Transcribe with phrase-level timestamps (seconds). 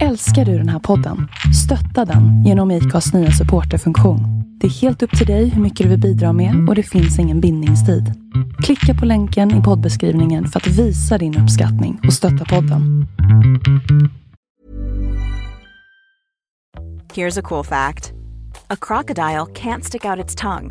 [0.00, 1.28] Älskar du den här podden?
[1.64, 4.20] Stötta den genom IKAs nya supporterfunktion.
[4.60, 7.18] Det är helt upp till dig hur mycket du vill bidra med och det finns
[7.18, 8.12] ingen bindningstid.
[8.62, 13.06] Klicka på länken i poddbeskrivningen för att visa din uppskattning och stötta podden.
[17.14, 18.12] Here's a cool fact
[18.68, 20.70] a crocodile can't stick out its tongue.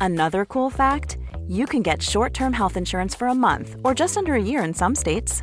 [0.00, 1.16] Another cool fact
[1.48, 4.68] you can get short term health insurance for a month or just under a year
[4.68, 5.42] in some states.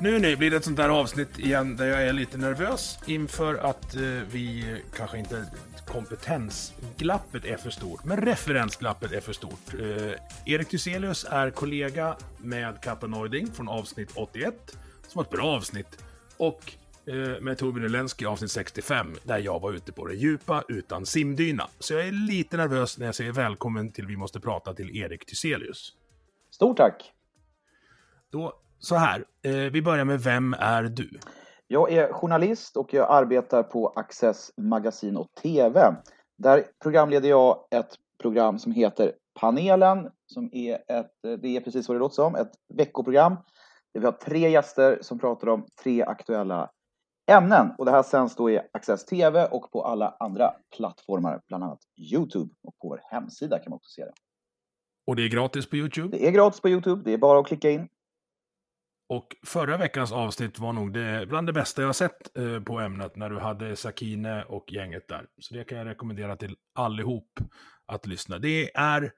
[0.00, 3.54] Nu nu blir det ett sånt där avsnitt igen där jag är lite nervös inför
[3.54, 5.46] att eh, vi kanske inte
[5.86, 9.74] kompetensglappet är för stort, men referensglappet är för stort.
[9.74, 10.12] Eh,
[10.46, 13.08] Erik Thyselius är kollega med Kappa
[13.54, 16.04] från avsnitt 81, som var ett bra avsnitt,
[16.36, 16.72] och
[17.06, 21.68] eh, med Torbjörn Ulensky avsnitt 65, där jag var ute på det djupa utan simdyna.
[21.78, 25.26] Så jag är lite nervös när jag säger välkommen till Vi måste prata till Erik
[25.26, 25.92] Thyselius.
[26.50, 27.12] Stort tack!
[28.30, 31.10] Då så här, eh, vi börjar med Vem är du?
[31.66, 35.80] Jag är journalist och jag arbetar på Access Magasin och TV.
[36.38, 41.96] Där programleder jag ett program som heter Panelen, som är ett, det är precis vad
[41.96, 43.36] det låter som, ett veckoprogram.
[43.94, 46.70] Där vi har tre gäster som pratar om tre aktuella
[47.30, 47.70] ämnen.
[47.78, 51.80] Och det här sänds då i Access TV och på alla andra plattformar, bland annat
[52.12, 52.54] Youtube.
[52.62, 54.12] Och på vår hemsida kan man också se det.
[55.06, 56.16] Och det är gratis på Youtube?
[56.16, 57.88] Det är gratis på Youtube, det är bara att klicka in.
[59.08, 63.16] Och förra veckans avsnitt var nog det, bland det bästa jag sett eh, på ämnet
[63.16, 65.26] när du hade Sakine och gänget där.
[65.38, 67.40] Så det kan jag rekommendera till allihop
[67.86, 68.38] att lyssna.
[68.38, 69.12] Det är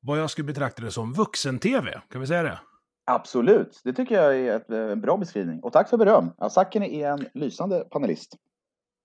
[0.00, 2.58] vad jag skulle betrakta det som vuxen-tv, kan vi säga det?
[3.04, 5.60] Absolut, det tycker jag är ett, en bra beskrivning.
[5.60, 6.30] Och tack för beröm.
[6.38, 8.36] Ja, Sakine är en lysande panelist.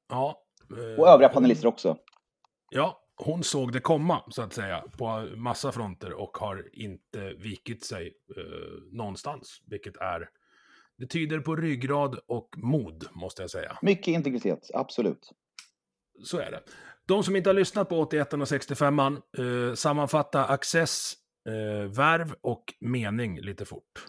[0.09, 0.43] Ja.
[0.77, 1.97] Eh, och övriga panelister också.
[2.69, 7.85] Ja, hon såg det komma, så att säga, på massa fronter och har inte vikit
[7.85, 8.43] sig eh,
[8.91, 10.29] någonstans, vilket är...
[10.97, 13.77] Det tyder på ryggrad och mod, måste jag säga.
[13.81, 15.31] Mycket integritet, absolut.
[16.23, 16.61] Så är det.
[17.05, 19.09] De som inte har lyssnat på 81 och 65 eh,
[19.75, 21.13] sammanfatta access,
[21.47, 24.05] eh, värv och mening lite fort.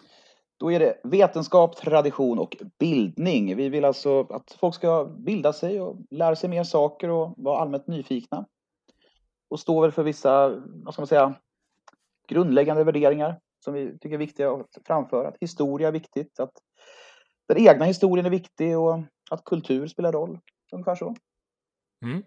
[0.59, 3.55] Då är det vetenskap, tradition och bildning.
[3.55, 7.59] Vi vill alltså att folk ska bilda sig och lära sig mer saker och vara
[7.59, 8.45] allmänt nyfikna
[9.53, 11.35] och står väl för vissa, vad ska man säga,
[12.27, 15.27] grundläggande värderingar som vi tycker är viktiga att framföra.
[15.27, 16.51] Att historia är viktigt, att
[17.47, 18.99] den egna historien är viktig och
[19.31, 20.39] att kultur spelar roll.
[20.71, 21.15] Ungefär så.
[22.05, 22.23] Mm.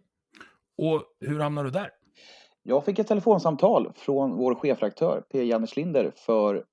[0.78, 1.90] Och hur hamnade du där?
[2.62, 5.44] Jag fick ett telefonsamtal från vår chefredaktör P.
[5.44, 6.64] Jannes Linder för,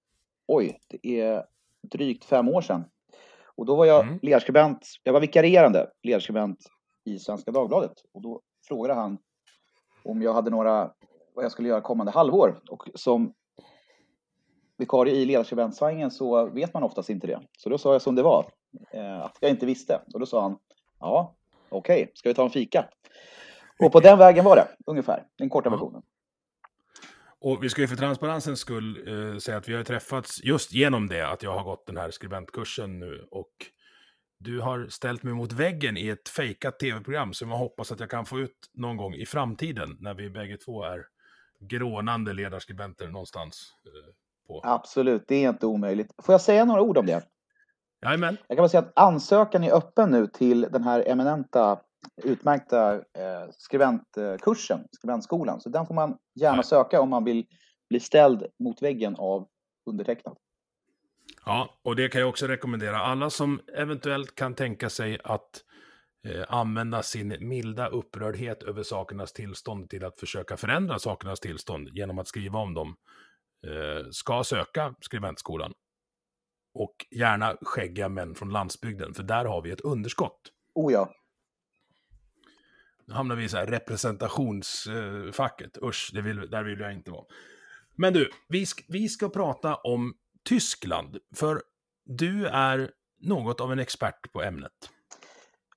[0.47, 1.45] oj, det är
[1.91, 2.85] drygt fem år sedan.
[3.55, 4.19] Och då var jag mm.
[4.21, 6.59] ledarskribent, jag var vikarierande ledarskribent
[7.05, 7.93] i Svenska Dagbladet.
[8.11, 9.17] Och då frågade han
[10.03, 10.91] om jag hade några,
[11.35, 12.59] vad jag skulle göra kommande halvår.
[12.69, 13.33] Och som
[14.77, 17.39] vikarie i ledarskribentssvängen så vet man oftast inte det.
[17.57, 18.51] Så då sa jag som det var,
[18.91, 20.01] eh, att jag inte visste.
[20.13, 20.57] Och då sa han,
[20.99, 21.35] ja,
[21.69, 22.89] okej, okay, ska vi ta en fika?
[23.83, 26.01] Och på den vägen var det, ungefär, den korta versionen.
[27.39, 31.07] Och vi ska ju för transparensens skull eh, säga att vi har träffats just genom
[31.07, 33.27] det, att jag har gått den här skribentkursen nu.
[33.31, 33.51] Och
[34.43, 38.09] du har ställt mig mot väggen i ett fejkat tv-program som jag hoppas att jag
[38.09, 41.05] kan få ut någon gång i framtiden när vi bägge två är
[41.59, 43.73] grånande ledarskribenter någonstans.
[43.85, 44.13] Eh,
[44.47, 44.61] på.
[44.63, 46.11] Absolut, det är inte omöjligt.
[46.23, 47.23] Får jag säga några ord om det?
[48.05, 48.37] Jajamän.
[48.47, 51.79] Jag kan bara säga att ansökan är öppen nu till den här eminenta,
[52.23, 55.61] utmärkta eh, skribentkursen, skribentskolan.
[55.61, 56.65] Så den får man gärna Nej.
[56.65, 57.45] söka om man vill
[57.89, 59.47] bli ställd mot väggen av
[59.89, 60.37] undertecknad.
[61.45, 62.99] Ja, och det kan jag också rekommendera.
[62.99, 65.63] Alla som eventuellt kan tänka sig att
[66.27, 72.19] eh, använda sin milda upprördhet över sakernas tillstånd till att försöka förändra sakernas tillstånd genom
[72.19, 72.95] att skriva om dem,
[73.67, 75.73] eh, ska söka skribentskolan.
[76.73, 80.41] Och gärna skäggiga män från landsbygden, för där har vi ett underskott.
[80.75, 81.13] Oh ja.
[83.05, 85.77] Nu hamnar vi i så här representationsfacket.
[85.83, 87.25] Usch, det vill, där vill jag inte vara.
[87.95, 90.13] Men du, vi ska, vi ska prata om
[90.49, 91.61] Tyskland, för
[92.05, 92.91] du är
[93.21, 94.71] något av en expert på ämnet.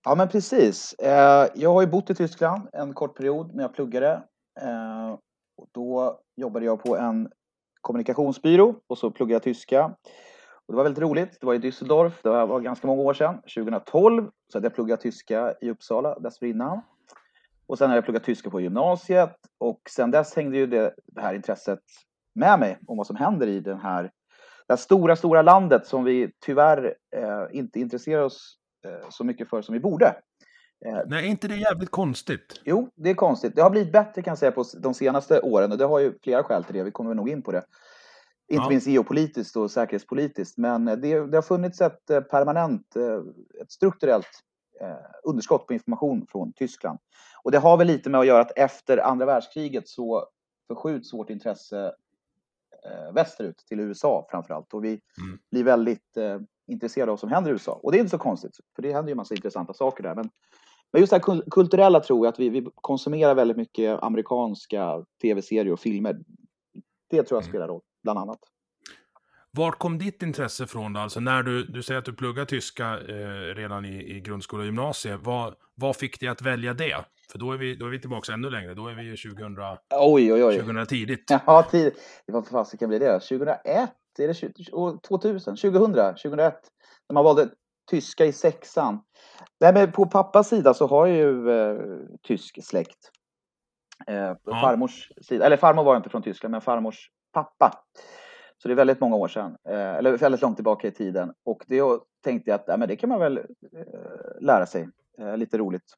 [0.04, 0.92] Ja, men precis.
[0.92, 4.22] Eh, jag har ju bott i Tyskland en kort period när jag pluggade.
[4.60, 5.12] Eh,
[5.56, 7.28] och då jobbade jag på en
[7.80, 9.84] kommunikationsbyrå och så pluggade jag tyska.
[10.66, 11.40] Och det var väldigt roligt.
[11.40, 14.30] Det var i Düsseldorf, det var ganska många år sedan, 2012.
[14.52, 16.80] Så hade jag pluggat tyska i Uppsala dessförinnan.
[17.66, 21.20] Och sen har jag pluggat tyska på gymnasiet och sen dess hängde ju det, det
[21.20, 21.80] här intresset
[22.34, 24.10] med mig om vad som händer i den här,
[24.68, 29.62] här stora, stora landet som vi tyvärr eh, inte intresserar oss eh, så mycket för
[29.62, 30.06] som vi borde.
[30.86, 32.60] Eh, Nej, är inte det jävligt konstigt?
[32.64, 33.56] Jo, det är konstigt.
[33.56, 36.18] Det har blivit bättre kan jag säga på de senaste åren och det har ju
[36.22, 36.82] flera skäl till det.
[36.82, 37.64] Vi kommer nog in på det.
[38.48, 38.68] Inte ja.
[38.68, 40.58] minst geopolitiskt och säkerhetspolitiskt.
[40.58, 40.96] Men det,
[41.26, 44.42] det har funnits ett eh, permanent, eh, ett strukturellt
[45.24, 46.98] underskott på information från Tyskland.
[47.42, 50.28] Och det har väl lite med att göra att efter andra världskriget så
[50.68, 51.92] förskjuts vårt intresse
[53.14, 54.74] västerut till USA framför allt.
[54.74, 55.38] Och vi mm.
[55.50, 56.18] blir väldigt
[56.72, 57.72] intresserade av vad som händer i USA.
[57.72, 60.14] Och det är inte så konstigt, för det händer ju en massa intressanta saker där.
[60.14, 60.30] Men,
[60.92, 65.72] men just det här kulturella tror jag, att vi, vi konsumerar väldigt mycket amerikanska tv-serier
[65.72, 66.18] och filmer.
[67.10, 67.52] Det tror jag mm.
[67.52, 68.38] spelar roll, bland annat.
[69.50, 71.00] Vart kom ditt intresse från då?
[71.00, 74.66] Alltså när du, du säger att du pluggar tyska eh, redan i, i grundskola och
[74.66, 75.20] gymnasiet.
[75.22, 77.04] Vad, vad fick dig att välja det?
[77.30, 78.74] För då är vi, då är vi tillbaka ännu längre.
[78.74, 79.56] Då är vi ju 2000,
[79.90, 80.58] oj, oj, oj.
[80.58, 81.30] 2000 tidigt.
[81.46, 81.92] Ja, tid.
[82.26, 83.20] Vad fasiken blir det?
[83.20, 83.90] 2001?
[84.18, 85.00] Är det 2000?
[85.00, 85.56] 2000?
[85.56, 86.60] 2001?
[87.08, 87.48] När man valde
[87.90, 89.00] tyska i sexan.
[89.60, 91.78] Nej, men på pappas sida så har jag ju eh,
[92.22, 93.10] tysk släkt.
[94.06, 94.36] Eh, ja.
[94.44, 97.72] Farmors sida, eller farmor var inte från Tyskland, men farmors pappa.
[98.58, 101.32] Så det är väldigt många år sedan, eh, eller väldigt långt tillbaka i tiden.
[101.44, 101.82] Och det
[102.24, 103.44] tänkte jag att ja, men det kan man väl eh,
[104.40, 104.88] lära sig.
[105.18, 105.94] Eh, lite roligt.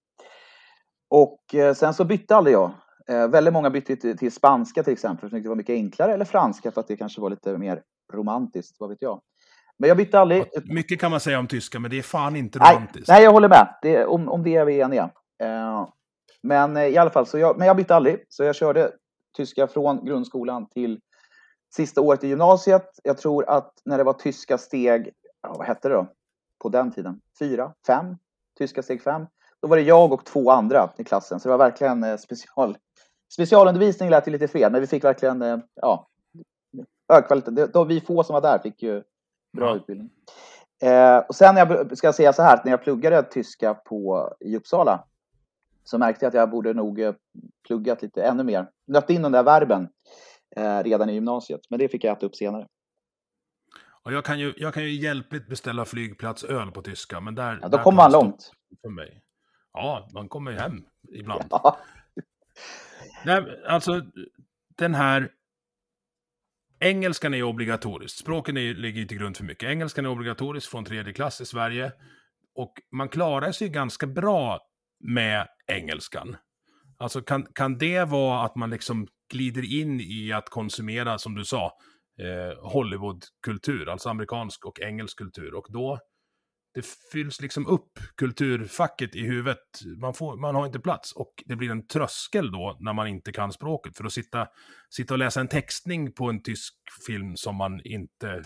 [1.11, 2.70] Och eh, sen så bytte aldrig jag.
[3.29, 6.70] väldigt många bytte till, till spanska till exempel, för det var mycket enklare, eller franska
[6.70, 7.82] för att det kanske var lite mer
[8.12, 9.20] romantiskt, vad vet jag.
[9.79, 10.44] Men jag bytte aldrig.
[10.65, 13.09] Mycket kan man säga om tyska, men det är fan inte romantiskt.
[13.09, 13.75] Nej, jag håller med.
[13.82, 15.11] Det, om, om det är vi eniga.
[15.43, 15.88] Eh,
[16.43, 18.25] men eh, i alla fall, så jag, men jag bytte aldrig.
[18.29, 18.93] Så jag körde
[19.37, 21.00] tyska från grundskolan till
[21.75, 22.91] sista året i gymnasiet.
[23.03, 25.11] Jag tror att när det var tyska steg,
[25.43, 26.06] ja, vad hette det då?
[26.62, 27.20] På den tiden?
[27.38, 27.73] Fyra?
[27.87, 28.17] Fem?
[28.58, 29.26] Tyska steg fem.
[29.62, 31.40] Då var det jag och två andra i klassen.
[31.40, 32.76] Så det var verkligen eh, special,
[33.32, 36.08] specialundervisning lät ju lite fel, men vi fick verkligen eh, ja,
[37.08, 37.50] hög kvalitet.
[37.50, 39.02] Det, vi få som var där fick ju
[39.56, 39.76] bra ja.
[39.76, 40.10] utbildning.
[40.82, 44.56] Eh, och sen jag, ska jag säga så här, när jag pluggade tyska på, i
[44.56, 45.05] Uppsala
[45.84, 47.14] så märkte jag att jag borde nog eh,
[47.66, 48.70] pluggat lite ännu mer.
[48.87, 49.88] Nött in de där verben
[50.56, 52.66] eh, redan i gymnasiet, men det fick jag äta upp senare.
[54.08, 57.58] Och jag, kan ju, jag kan ju hjälpligt beställa flygplatsöl på tyska, men där...
[57.62, 58.52] Ja, då kommer man långt.
[58.82, 59.22] För mig.
[59.72, 61.44] Ja, man kommer ju hem ibland.
[61.50, 61.78] Ja.
[63.25, 64.02] Nej, alltså
[64.76, 65.31] den här
[66.81, 68.16] Engelskan är obligatorisk.
[68.16, 69.69] Språken är, ligger till grund för mycket.
[69.69, 71.93] Engelskan är obligatorisk från tredje klass i Sverige.
[72.55, 74.60] Och man klarar sig ganska bra
[75.00, 76.37] med engelskan.
[76.99, 81.44] Alltså kan, kan det vara att man liksom glider in i att konsumera, som du
[81.44, 81.72] sa,
[82.19, 85.55] eh, Hollywoodkultur, alltså amerikansk och engelsk kultur.
[85.55, 85.99] Och då
[86.75, 89.81] det fylls liksom upp kulturfacket i huvudet.
[90.00, 93.32] Man, får, man har inte plats och det blir en tröskel då när man inte
[93.32, 93.97] kan språket.
[93.97, 94.49] För att sitta,
[94.91, 96.75] sitta och läsa en textning på en tysk
[97.06, 98.44] film som man inte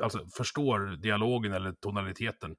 [0.00, 2.56] alltså, förstår dialogen eller tonaliteten.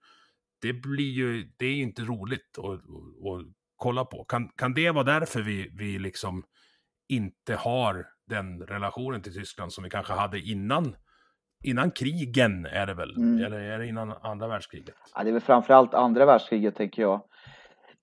[0.61, 3.45] Det blir ju, det är ju inte roligt att, att, att
[3.75, 4.23] kolla på.
[4.23, 6.43] Kan, kan det vara därför vi, vi liksom
[7.09, 10.95] inte har den relationen till Tyskland som vi kanske hade innan
[11.63, 13.17] innan krigen är det väl?
[13.17, 13.45] Mm.
[13.45, 14.95] Eller är det innan andra världskriget?
[15.15, 17.21] Ja, det är väl framförallt andra världskriget tänker jag.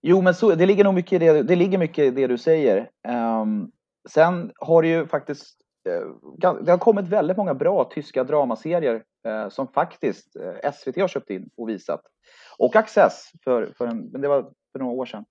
[0.02, 2.38] Jo, men så, det ligger nog mycket i det, det, ligger mycket i det du
[2.38, 2.90] säger.
[3.08, 3.70] Um,
[4.08, 5.56] sen har det ju faktiskt
[5.88, 10.96] uh, det har kommit väldigt många bra tyska dramaserier uh, som faktiskt uh, eh, SVT
[10.96, 12.00] har köpt in och visat.
[12.58, 15.24] Och Access, för, för en, men det var för några år sedan.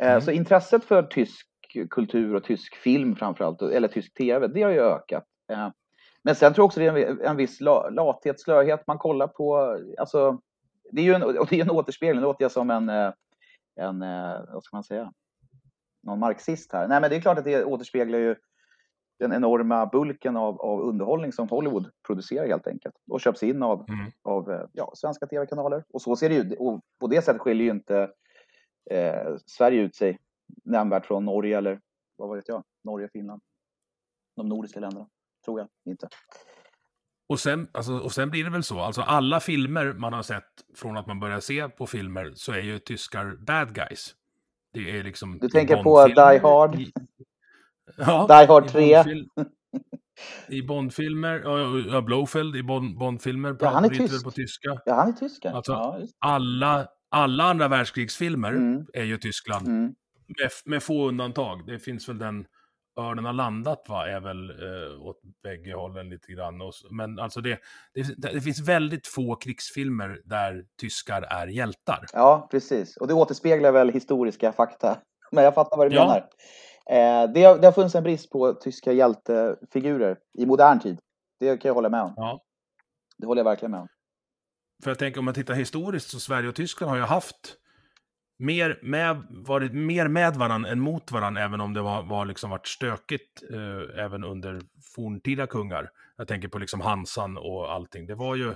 [0.00, 0.20] Mm.
[0.20, 1.51] Så intresset för tysk
[1.90, 5.24] kultur och tysk film framförallt, eller tysk tv, det har ju ökat.
[6.22, 7.60] Men sen tror jag också det är en, en viss
[7.90, 8.86] lathet, slöhet.
[8.86, 10.40] Man kollar på, alltså,
[10.90, 12.20] det är ju en, det är en återspegling.
[12.20, 13.12] Nu låter jag som en, eh,
[13.76, 15.12] en, eh, vad ska man säga,
[16.02, 16.88] någon marxist här.
[16.88, 18.36] Nej, men det är klart att det återspeglar ju
[19.18, 23.88] den enorma bulken av, av underhållning som Hollywood producerar helt enkelt och köps in av,
[23.88, 24.10] mm.
[24.22, 25.84] av eh, ja, svenska tv-kanaler.
[25.92, 26.58] Och så ser det ut.
[26.58, 28.10] Och på det sättet skiljer ju inte
[28.90, 30.18] eh, Sverige ut sig
[30.64, 31.80] nämnvärt från Norge eller
[32.16, 33.42] vad vet jag, Norge, Finland,
[34.36, 35.08] de nordiska länderna
[35.44, 36.08] tror jag inte.
[37.28, 40.44] Och sen, alltså, och sen blir det väl så, alltså alla filmer man har sett
[40.74, 44.14] från att man börjar se på filmer så är ju tyskar bad guys.
[44.72, 45.38] Det är liksom...
[45.38, 46.80] Du tänker på Die Hard?
[46.80, 46.92] I,
[47.96, 49.04] ja, Die Hard 3?
[50.48, 51.42] I Bondfilmer,
[51.92, 53.56] ja, Blowfield i Bond, Bondfilmer.
[53.60, 54.24] Ja, han är tysk.
[54.24, 54.80] på tyska.
[54.84, 55.44] Ja, han är tysk.
[55.44, 58.86] Alltså, ja, alla, alla andra världskrigsfilmer mm.
[58.92, 59.68] är ju Tyskland.
[59.68, 59.94] Mm.
[60.26, 61.66] Med, med få undantag.
[61.66, 62.46] Det finns väl den
[62.98, 66.60] örnen har landat va, är väl eh, åt bägge hållen lite grann.
[66.60, 67.58] Och, men alltså det,
[67.94, 72.06] det, det, finns väldigt få krigsfilmer där tyskar är hjältar.
[72.12, 72.96] Ja, precis.
[72.96, 74.98] Och det återspeglar väl historiska fakta.
[75.34, 76.04] Men jag fattar vad du ja.
[76.04, 76.18] menar.
[76.90, 80.98] Eh, det, har, det har funnits en brist på tyska hjältefigurer i modern tid.
[81.40, 82.12] Det kan jag hålla med om.
[82.16, 82.42] Ja.
[83.18, 83.88] Det håller jag verkligen med om.
[84.82, 87.56] För jag tänker om man tittar historiskt så Sverige och Tyskland har ju haft
[88.42, 92.50] mer med, varit mer med varandra än mot varandra, även om det var, var liksom
[92.50, 94.60] varit stökigt eh, även under
[94.96, 95.90] forntida kungar.
[96.16, 98.06] Jag tänker på liksom Hansan och allting.
[98.06, 98.54] Det var ju,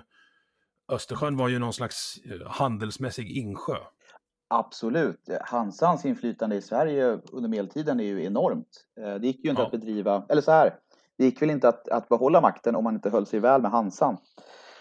[0.92, 3.76] Östersjön var ju någon slags eh, handelsmässig insjö.
[4.48, 5.28] Absolut.
[5.44, 8.86] Hansans inflytande i Sverige under medeltiden är ju enormt.
[9.00, 9.66] Eh, det gick ju inte ja.
[9.66, 10.74] att bedriva, eller så här,
[11.18, 13.70] det gick väl inte att, att behålla makten om man inte höll sig väl med
[13.70, 14.16] Hansan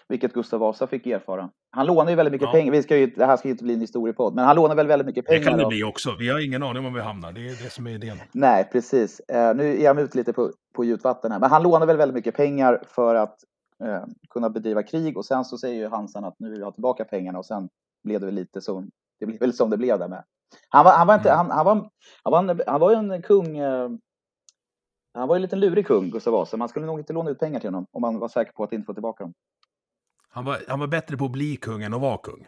[0.07, 1.49] vilket Gustav Vasa fick erfara.
[1.75, 2.51] Han lånar ju väldigt mycket ja.
[2.51, 2.71] pengar.
[2.71, 4.87] Vi ska ju, det här ska ju inte bli en historiepodd, men han lånar väl
[4.87, 5.39] väldigt mycket pengar.
[5.39, 6.15] Det kan det bli också.
[6.19, 7.31] Vi har ingen aning om var vi hamnar.
[7.31, 8.17] Det är det som är idén.
[8.31, 9.21] Nej, precis.
[9.33, 11.97] Uh, nu är jag ute lite på, på djupt vatten här, men han lånar väl
[11.97, 13.37] väldigt mycket pengar för att
[13.83, 16.71] uh, kunna bedriva krig och sen så säger ju Hansan att nu vill vi ha
[16.71, 17.69] tillbaka pengarna och sen
[18.03, 18.89] blev det väl lite som
[19.19, 20.23] det blev väl som det blev där med.
[20.69, 21.37] Han var, han var inte, mm.
[21.37, 21.89] han, han, var,
[22.23, 23.61] han var, en, han var ju en kung.
[23.61, 23.89] Uh,
[25.13, 26.57] han var ju en liten lurig kung, Gustav Vasa.
[26.57, 28.73] Man skulle nog inte låna ut pengar till honom om man var säker på att
[28.73, 29.33] inte få tillbaka dem.
[30.35, 32.47] Han var, han var bättre på att bli kung än att vara kung.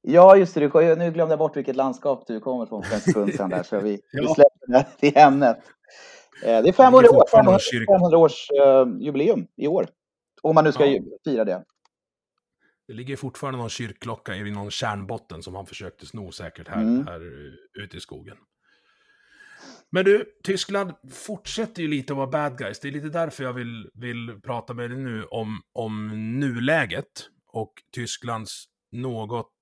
[0.00, 0.60] Ja, just det.
[0.74, 3.80] Nu glömde jag bort vilket landskap du kommer från för en sekund sedan där, så
[3.80, 4.22] vi, ja.
[4.22, 5.56] vi släpper det ämnet.
[6.44, 9.86] Eh, det är 500, år, 500, 500 års uh, jubileum i år.
[10.42, 11.00] Om man nu ska ja.
[11.24, 11.64] fira det.
[12.86, 17.06] Det ligger fortfarande någon kyrkklocka i någon kärnbotten som han försökte sno säkert här, mm.
[17.06, 17.20] här
[17.82, 18.36] ute i skogen.
[19.94, 22.80] Men du, Tyskland fortsätter ju lite att vara bad guys.
[22.80, 26.08] Det är lite därför jag vill, vill prata med dig nu om, om
[26.40, 29.52] nuläget och Tysklands något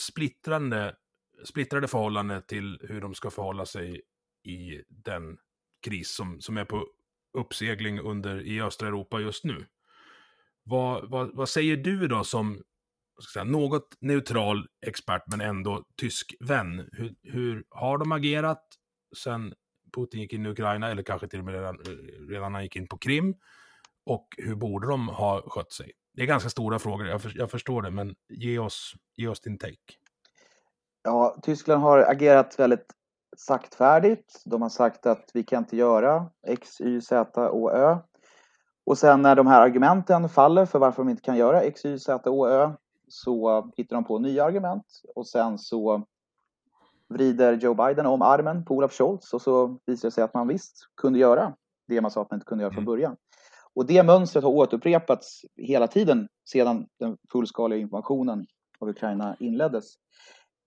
[0.00, 0.96] splittrande,
[1.44, 4.02] splittrade förhållande till hur de ska förhålla sig
[4.44, 5.38] i den
[5.86, 6.86] kris som, som är på
[7.38, 9.66] uppsegling under, i östra Europa just nu.
[10.62, 12.62] Vad, vad, vad säger du då som
[13.32, 16.88] säga, något neutral expert men ändå tysk vän?
[16.92, 18.64] Hur, hur har de agerat
[19.16, 19.54] sen
[19.92, 21.78] Putin gick in i Ukraina, eller kanske till och med redan,
[22.28, 23.34] redan när han gick in på Krim.
[24.06, 25.92] Och hur borde de ha skött sig?
[26.14, 29.40] Det är ganska stora frågor, jag, för, jag förstår det, men ge oss, ge oss
[29.40, 29.76] din take.
[31.02, 32.86] Ja, Tyskland har agerat väldigt
[33.36, 34.42] saktfärdigt.
[34.44, 37.98] De har sagt att vi kan inte göra X, Y, Z och Ö.
[38.86, 41.98] Och sen när de här argumenten faller för varför de inte kan göra X, Y,
[41.98, 42.70] Z och Ö
[43.08, 46.06] så hittar de på nya argument och sen så
[47.10, 50.48] vrider Joe Biden om armen på Olaf Scholz och så visar det sig att man
[50.48, 51.54] visst kunde göra
[51.88, 52.92] det man sa att man inte kunde göra från mm.
[52.92, 53.16] början.
[53.74, 58.46] Och det mönstret har återupprepats hela tiden sedan den fullskaliga informationen
[58.78, 59.94] av Ukraina inleddes.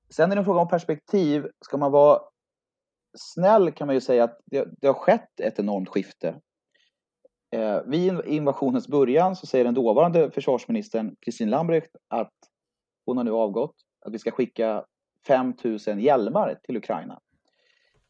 [0.09, 1.47] Sen är det en fråga om perspektiv.
[1.65, 2.19] Ska man vara
[3.17, 6.39] snäll kan man ju säga att det, det har skett ett enormt skifte.
[7.55, 12.33] Eh, vid invasionens början så säger den dåvarande försvarsministern Kristin Lambrecht att
[13.05, 14.85] hon har nu avgått, att vi ska skicka
[15.27, 17.19] 5 000 hjälmar till Ukraina.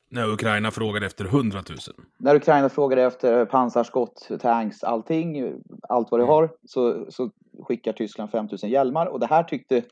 [0.10, 1.78] När Ukraina frågade efter 100 000?
[2.18, 5.54] När Ukraina frågade efter pansarskott, tanks, allting,
[5.90, 6.34] allt vad det mm.
[6.34, 7.32] har, så, så
[7.64, 9.06] skickar Tyskland 5 000 hjälmar.
[9.06, 9.84] Och det här tyckte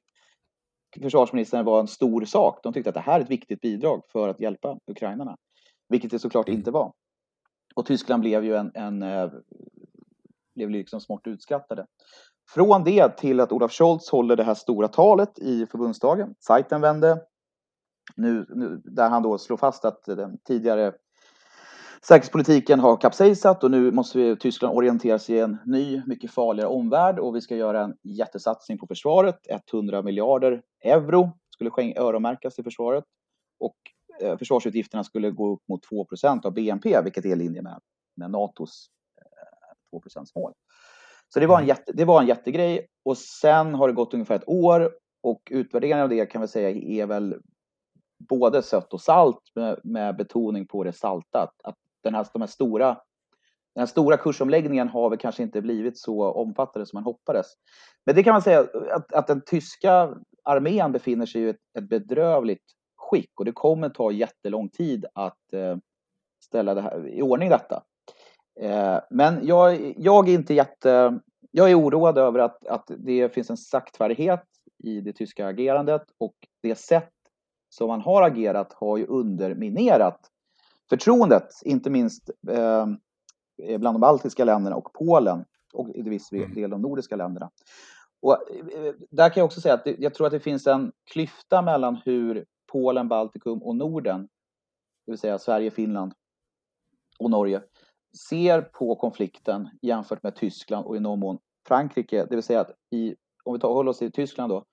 [1.01, 2.59] försvarsministern var en stor sak.
[2.63, 5.37] De tyckte att det här är ett viktigt bidrag för att hjälpa ukrainarna.
[5.89, 6.57] Vilket det såklart mm.
[6.57, 6.93] inte var.
[7.75, 9.29] Och Tyskland blev ju en, en eh,
[10.55, 11.85] blev liksom smått utskattade.
[12.53, 17.21] Från det till att Olaf Scholz håller det här stora talet i förbundsdagen, sajten vände,
[18.15, 20.93] nu, nu, där han då slår fast att den tidigare
[22.07, 26.69] säkerhetspolitiken har kapsejsat och nu måste vi, Tyskland orientera sig i en ny, mycket farligare
[26.69, 29.39] omvärld och vi ska göra en jättesatsning på försvaret.
[29.73, 33.03] 100 miljarder euro skulle öronmärkas till försvaret
[33.59, 33.77] och
[34.21, 37.79] eh, försvarsutgifterna skulle gå upp mot 2% av BNP, vilket är i linje med,
[38.15, 38.89] med NATOs
[39.93, 40.53] eh, 2% mål.
[41.33, 41.67] Så det var, en mm.
[41.67, 44.91] jätte, det var en jättegrej och sen har det gått ungefär ett år
[45.23, 47.35] och utvärderingen av det kan vi säga är väl
[48.29, 51.41] både sött och salt med, med betoning på det salta.
[51.41, 52.87] Att, att den, här, de här stora,
[53.75, 57.47] den här stora kursomläggningen har väl kanske inte blivit så omfattande som man hoppades.
[58.05, 61.89] Men det kan man säga att, att den tyska armén befinner sig i ett, ett
[61.89, 65.77] bedrövligt skick och det kommer ta jättelång tid att eh,
[66.43, 67.83] ställa det här, i ordning detta.
[68.59, 71.19] Eh, men jag, jag är inte jätte...
[71.51, 74.43] Jag är oroad över att, att det finns en saktfärdighet
[74.83, 77.13] i det tyska agerandet och det sätt
[77.69, 80.19] som man har agerat har ju underminerat
[80.89, 82.87] förtroendet, inte minst eh,
[83.77, 86.53] bland de baltiska länderna och Polen och i viss mm.
[86.53, 87.51] del de nordiska länderna.
[88.21, 90.91] Och eh, där kan jag också säga att det, jag tror att det finns en
[91.11, 94.27] klyfta mellan hur Polen, Baltikum och Norden,
[95.05, 96.13] det vill säga Sverige, Finland,
[97.19, 97.61] och Norge
[98.29, 101.37] ser på konflikten jämfört med Tyskland och i någon mån
[101.67, 104.65] Frankrike, det vill säga att i, om vi tar, håller oss till Tyskland då,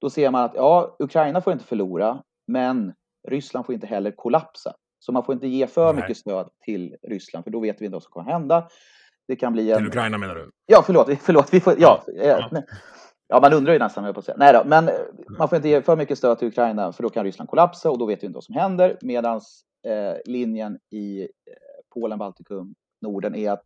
[0.00, 2.94] då ser man att ja, Ukraina får inte förlora, men
[3.28, 4.74] Ryssland får inte heller kollapsa.
[4.98, 6.02] Så man får inte ge för Nej.
[6.02, 8.68] mycket stöd till Ryssland, för då vet vi inte vad som kommer hända.
[9.28, 9.78] Det kan bli en...
[9.78, 10.50] Till Ukraina menar du?
[10.66, 11.08] Ja, förlåt.
[11.20, 12.50] förlåt vi får, ja, ja.
[12.52, 12.62] Eh,
[13.28, 13.40] ja.
[13.40, 14.36] man undrar ju nästan, jag på att säga.
[14.38, 14.90] Nej då, men
[15.38, 17.98] man får inte ge för mycket stöd till Ukraina, för då kan Ryssland kollapsa och
[17.98, 18.98] då vet vi inte vad som händer.
[19.02, 19.40] Medan
[19.86, 21.26] eh, linjen i eh,
[21.90, 23.62] Polen, Baltikum, Norden är att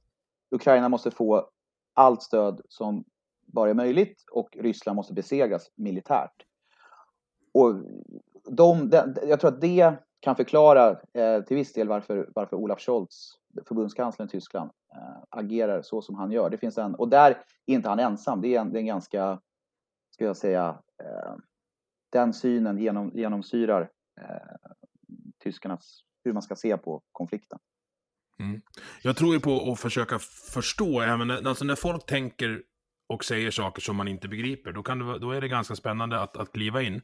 [0.50, 1.48] Ukraina måste få
[1.94, 3.04] allt stöd som
[3.46, 6.46] bara är möjligt och Ryssland måste besegras militärt.
[7.52, 7.74] Och
[8.44, 12.80] de, de, jag tror att det kan förklara eh, till viss del varför, varför Olaf
[12.80, 13.32] Scholz,
[13.66, 16.50] förbundskanslern i Tyskland, eh, agerar så som han gör.
[16.50, 17.30] Det finns en, och där
[17.66, 18.40] är inte han ensam.
[18.40, 19.40] Det är en, det är en ganska,
[20.10, 21.34] ska jag säga, eh,
[22.12, 24.70] den synen genom, genomsyrar eh,
[25.44, 27.58] tyskarnas, hur man ska se på konflikten.
[28.42, 28.60] Mm.
[29.02, 30.18] Jag tror ju på att försöka
[30.54, 32.60] förstå, även alltså när folk tänker
[33.08, 36.20] och säger saker som man inte begriper, då, kan det, då är det ganska spännande
[36.20, 37.00] att, att kliva in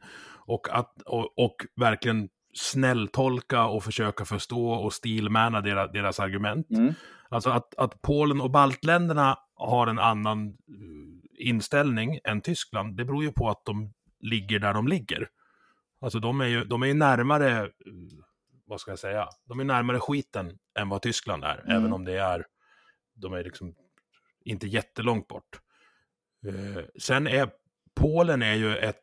[0.47, 6.71] och, att, och, och verkligen snälltolka och försöka förstå och stilmäna deras, deras argument.
[6.71, 6.95] Mm.
[7.31, 13.25] Alltså att, att Polen och baltländerna har en annan eh, inställning än Tyskland, det beror
[13.25, 15.29] ju på att de ligger där de ligger.
[16.01, 17.67] Alltså de är ju, de är ju närmare, eh,
[18.69, 21.77] vad ska jag säga, de är närmare skiten än vad Tyskland är, mm.
[21.77, 22.47] även om det är,
[23.15, 23.75] de är liksom
[24.45, 25.61] inte jättelångt bort.
[26.47, 27.51] Uh, sen är
[27.95, 29.03] Polen är ju ett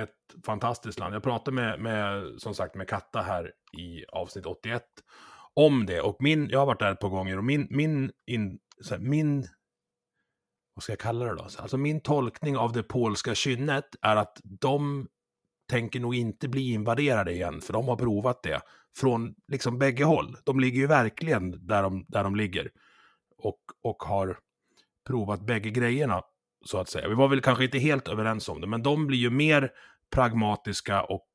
[0.00, 1.14] ett fantastiskt land.
[1.14, 4.82] Jag pratade med, med, som sagt, med Katta här i avsnitt 81
[5.54, 6.00] om det.
[6.00, 8.58] Och min, jag har varit där ett par gånger och min, min, in,
[8.90, 9.46] här, min
[10.74, 11.42] vad ska jag kalla det då?
[11.42, 15.08] Alltså min tolkning av det polska kynnet är att de
[15.70, 18.60] tänker nog inte bli invaderade igen, för de har provat det
[18.96, 20.36] från liksom bägge håll.
[20.44, 22.70] De ligger ju verkligen där de, där de ligger
[23.36, 24.38] och, och har
[25.06, 26.22] provat bägge grejerna
[26.64, 27.08] så att säga.
[27.08, 29.70] Vi var väl kanske inte helt överens om det, men de blir ju mer
[30.14, 31.26] pragmatiska och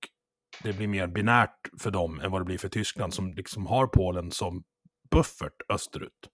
[0.63, 3.87] det blir mer binärt för dem än vad det blir för Tyskland som liksom har
[3.87, 4.63] Polen som
[5.11, 6.29] buffert österut.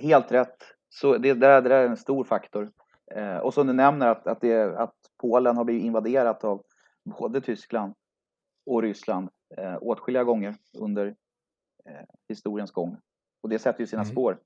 [0.00, 0.56] Helt rätt.
[0.88, 2.70] Så det, där, det där är en stor faktor.
[3.14, 6.62] Eh, och som du nämner att, att, det, att Polen har blivit invaderat av
[7.18, 7.94] både Tyskland
[8.66, 11.06] och Ryssland eh, åtskilliga gånger under
[11.86, 12.96] eh, historiens gång.
[13.42, 14.12] Och det sätter ju sina mm.
[14.12, 14.38] spår.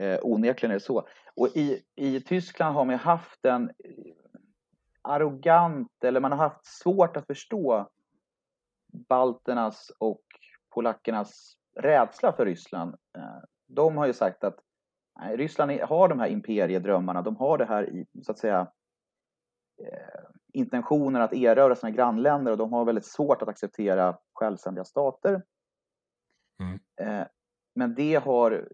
[0.00, 1.08] Eh, onekligen är det så.
[1.36, 3.72] Och i, i Tyskland har man haft en
[5.02, 7.90] arrogant eller man har haft svårt att förstå
[9.08, 10.22] balternas och
[10.74, 12.94] polackernas rädsla för Ryssland.
[13.16, 14.56] Eh, de har ju sagt att
[15.18, 18.72] nej, Ryssland har de här imperiedrömmarna, de har det här i, så att säga,
[19.82, 20.21] eh,
[20.52, 25.42] intentioner att erövra sina grannländer och de har väldigt svårt att acceptera självständiga stater.
[26.60, 26.80] Mm.
[27.00, 27.26] Eh,
[27.74, 28.68] men det har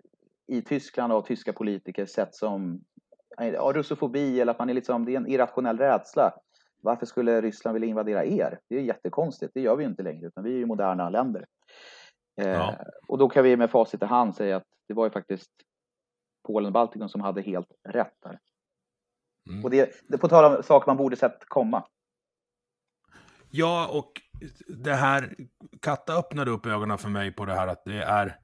[0.47, 2.81] i Tyskland av tyska politiker sett som
[3.37, 6.33] ja, russofobi eller att man är liksom, det är en irrationell rädsla.
[6.81, 8.61] Varför skulle Ryssland vilja invadera er?
[8.69, 11.47] Det är jättekonstigt, det gör vi ju inte längre, utan vi är ju moderna länder.
[12.41, 12.77] Eh, ja.
[13.09, 15.51] och då kan vi med facit i hand säga att det var ju faktiskt
[16.47, 18.39] Polen och Baltikum som hade helt rätt där.
[19.49, 19.65] Mm.
[19.65, 21.85] Och det, det på tal om saker man borde sett komma.
[23.51, 24.13] Ja, och
[24.69, 25.35] det här,
[25.83, 28.37] Katta öppnade upp ögonen för mig på det här att det är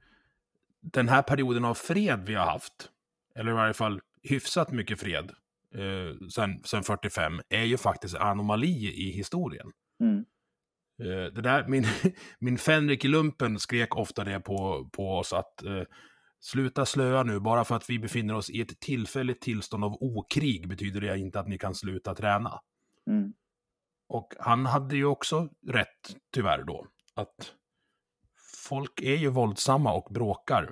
[0.81, 2.89] den här perioden av fred vi har haft,
[3.35, 5.31] eller i varje fall hyfsat mycket fred
[5.75, 9.71] eh, sen, sen 45, är ju faktiskt anomali i historien.
[9.99, 10.25] Mm.
[11.01, 11.85] Eh, det där, min,
[12.39, 15.83] min Fenrik i lumpen skrek ofta det på, på oss att eh,
[16.45, 20.69] sluta slöa nu, bara för att vi befinner oss i ett tillfälligt tillstånd av okrig
[20.69, 22.59] betyder det inte att ni kan sluta träna.
[23.09, 23.33] Mm.
[24.07, 27.53] Och han hade ju också rätt, tyvärr då, att
[28.65, 30.71] folk är ju våldsamma och bråkar.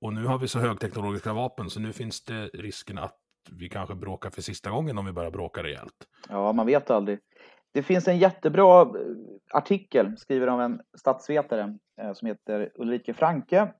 [0.00, 3.16] Och nu har vi så högteknologiska vapen så nu finns det risken att
[3.50, 6.06] vi kanske bråkar för sista gången om vi börjar bråka rejält.
[6.28, 7.18] Ja, man vet aldrig.
[7.72, 8.88] Det finns en jättebra eh,
[9.54, 13.74] artikel skriven av en statsvetare eh, som heter Ulrike Franke.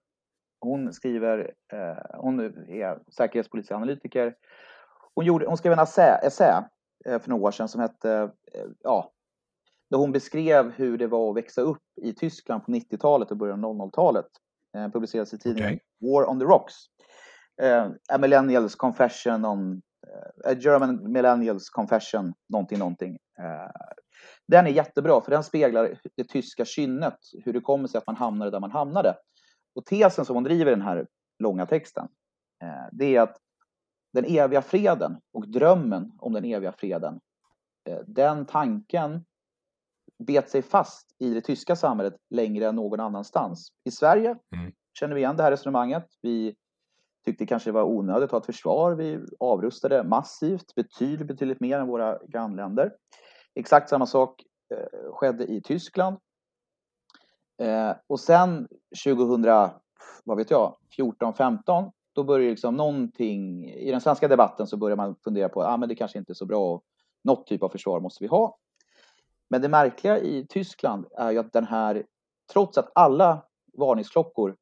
[0.61, 4.35] Hon skriver, eh, hon är säkerhetspolitisk analytiker.
[5.15, 6.69] Hon, gjorde, hon skrev en essä, essä
[7.05, 8.31] för några år sedan som hette,
[8.83, 9.13] ja,
[9.91, 13.65] där hon beskrev hur det var att växa upp i Tyskland på 90-talet och början
[13.65, 14.27] av 00-talet.
[14.93, 16.11] Publicerades i tidningen okay.
[16.11, 16.75] War on the Rocks.
[17.63, 19.73] Uh, a Millennials Confession on...
[19.73, 23.19] Uh, a German Millennials Confession, någonting, någonting.
[24.49, 28.17] Den är jättebra, för den speglar det tyska kynnet, hur det kommer sig att man
[28.17, 29.15] hamnade där man hamnade.
[29.75, 31.07] Och tesen som hon driver i den här
[31.39, 32.09] långa texten,
[32.93, 33.37] det är att
[34.13, 37.21] den eviga freden och drömmen om den eviga freden,
[38.07, 39.25] den tanken
[40.19, 43.73] bet sig fast i det tyska samhället längre än någon annanstans.
[43.85, 44.73] I Sverige mm.
[44.99, 46.07] känner vi igen det här resonemanget.
[46.23, 46.55] Vi
[47.25, 48.95] tyckte kanske det var onödigt att ha ett försvar.
[48.95, 52.93] Vi avrustade massivt, betydligt, betydligt mer än våra grannländer.
[53.55, 54.43] Exakt samma sak
[54.75, 56.19] eh, skedde i Tyskland.
[57.61, 58.69] Eh, och sen
[59.05, 59.71] 2000,
[60.25, 64.97] vad vet jag, 14, 15, då börjar liksom någonting, i den svenska debatten så börjar
[64.97, 66.83] man fundera på att ah, men det kanske inte är så bra,
[67.25, 68.59] något typ av försvar måste vi ha.
[69.51, 72.07] Men det märkliga i Tyskland är ju att den här,
[72.53, 74.57] trots att alla varningsklockor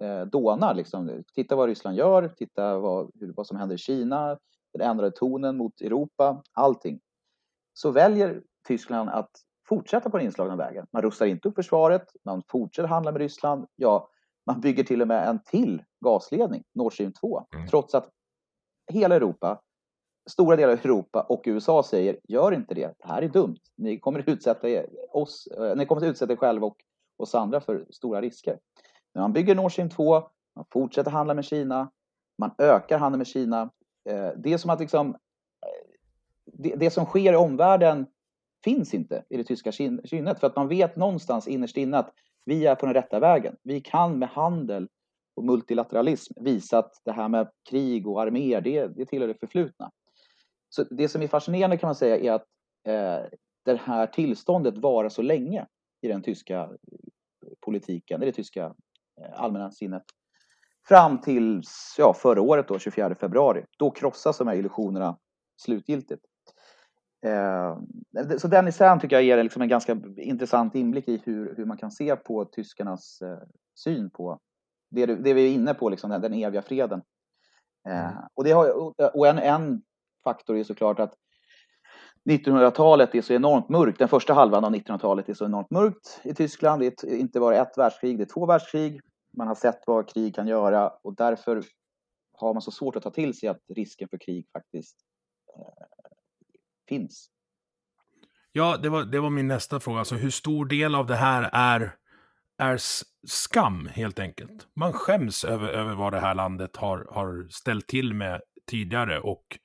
[0.00, 4.38] eh, dånar, liksom, titta vad Ryssland gör, titta vad, vad som händer i Kina,
[4.72, 7.00] den ändrade tonen mot Europa, allting.
[7.72, 9.30] Så väljer Tyskland att
[9.68, 10.86] fortsätta på den inslagna vägen.
[10.92, 13.66] Man rustar inte upp försvaret, man fortsätter handla med Ryssland.
[13.76, 14.08] Ja,
[14.46, 17.66] man bygger till och med en till gasledning, Nord Stream 2, mm.
[17.66, 18.10] trots att
[18.92, 19.60] hela Europa,
[20.30, 23.58] stora delar av Europa och USA säger gör inte det, det här är dumt.
[23.76, 24.68] Ni kommer utsätta
[25.12, 26.76] oss, eh, ni kommer att utsätta er själva och
[27.16, 28.58] oss andra för stora risker.
[29.14, 30.22] Men man bygger Nord Stream 2,
[30.56, 31.90] man fortsätter handla med Kina,
[32.38, 33.70] man ökar handeln med Kina.
[34.08, 35.98] Eh, det är som att liksom, eh,
[36.44, 38.06] det, det som sker i omvärlden
[38.64, 40.40] finns inte i det tyska kynnet.
[40.40, 42.12] För att man vet någonstans innerst inne att
[42.44, 43.56] vi är på den rätta vägen.
[43.62, 44.88] Vi kan med handel
[45.36, 49.90] och multilateralism visa att det här med krig och arméer, det, det tillhör det förflutna.
[50.68, 52.46] Så det som är fascinerande kan man säga är att
[52.86, 53.26] eh,
[53.64, 55.66] det här tillståndet varar så länge
[56.00, 56.68] i den tyska eh,
[57.60, 58.64] politiken, i det tyska
[59.20, 60.02] eh, allmänna sinnet.
[60.88, 61.62] Fram till
[61.98, 63.64] ja, förra året, då, 24 februari.
[63.78, 65.18] Då krossas de här illusionerna
[65.56, 66.24] slutgiltigt.
[67.24, 67.78] Eh,
[68.38, 71.76] så den isän tycker jag ger liksom en ganska intressant inblick i hur, hur man
[71.76, 73.38] kan se på tyskarnas eh,
[73.74, 74.38] syn på
[74.90, 77.02] det, det vi är inne på, liksom, den eviga freden.
[77.88, 78.22] Eh, mm.
[78.34, 79.82] och det har, och en, en
[80.24, 81.14] faktor är såklart att
[82.30, 83.98] 1900-talet är så enormt mörkt.
[83.98, 86.82] Den första halvan av 1900-talet är så enormt mörkt i Tyskland.
[86.82, 89.00] Det är inte bara ett världskrig, det är två världskrig.
[89.36, 91.62] Man har sett vad krig kan göra och därför
[92.32, 94.96] har man så svårt att ta till sig att risken för krig faktiskt
[96.88, 97.30] finns.
[98.52, 99.98] Ja, det var, det var min nästa fråga.
[99.98, 101.96] Alltså, hur stor del av det här är,
[102.58, 102.78] är
[103.26, 104.68] skam, helt enkelt?
[104.76, 109.58] Man skäms över, över vad det här landet har, har ställt till med tidigare och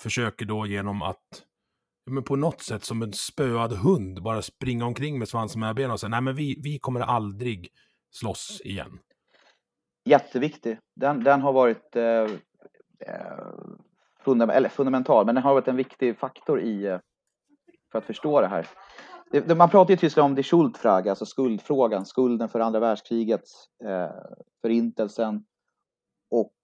[0.00, 1.42] försöker då genom att
[2.10, 5.90] men på något sätt som en spöad hund bara springa omkring med svansen mellan benen
[5.90, 7.68] och säga nej men vi, vi kommer aldrig
[8.10, 8.98] slåss igen.
[10.04, 10.78] Jätteviktig.
[10.96, 12.30] Den, den har varit eh,
[13.06, 13.52] eh
[14.24, 16.98] fundament, eller fundamental, men den har varit en viktig faktor i eh,
[17.92, 18.66] för att förstå det här.
[19.54, 23.44] Man pratar i Tyskland om die Schuldfrage, alltså skuldfrågan, skulden för andra världskriget,
[23.84, 24.10] eh,
[24.62, 25.44] förintelsen.
[26.30, 26.54] Och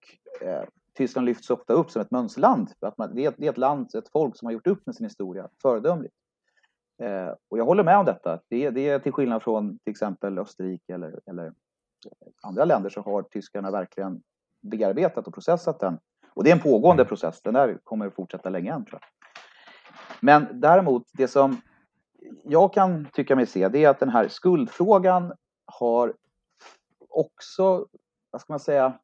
[0.40, 0.62] eh,
[0.94, 2.68] Tyskland lyfts ofta upp som ett mönsterland.
[2.80, 4.94] Att man, det, är, det är ett land, ett folk som har gjort upp med
[4.94, 6.14] sin historia, föredömligt.
[7.02, 8.40] Eh, och jag håller med om detta.
[8.48, 11.52] Det, det är till skillnad från till exempel Österrike eller, eller
[12.42, 14.22] andra länder så har tyskarna verkligen
[14.60, 15.98] bearbetat och processat den
[16.38, 17.08] och det är en pågående mm.
[17.08, 19.10] process, den där kommer att fortsätta länge än tror jag.
[20.20, 21.60] Men däremot, det som
[22.44, 25.32] jag kan tycka mig se, det är att den här skuldfrågan
[25.66, 26.14] har
[27.08, 27.86] också,
[28.30, 28.98] vad ska man säga,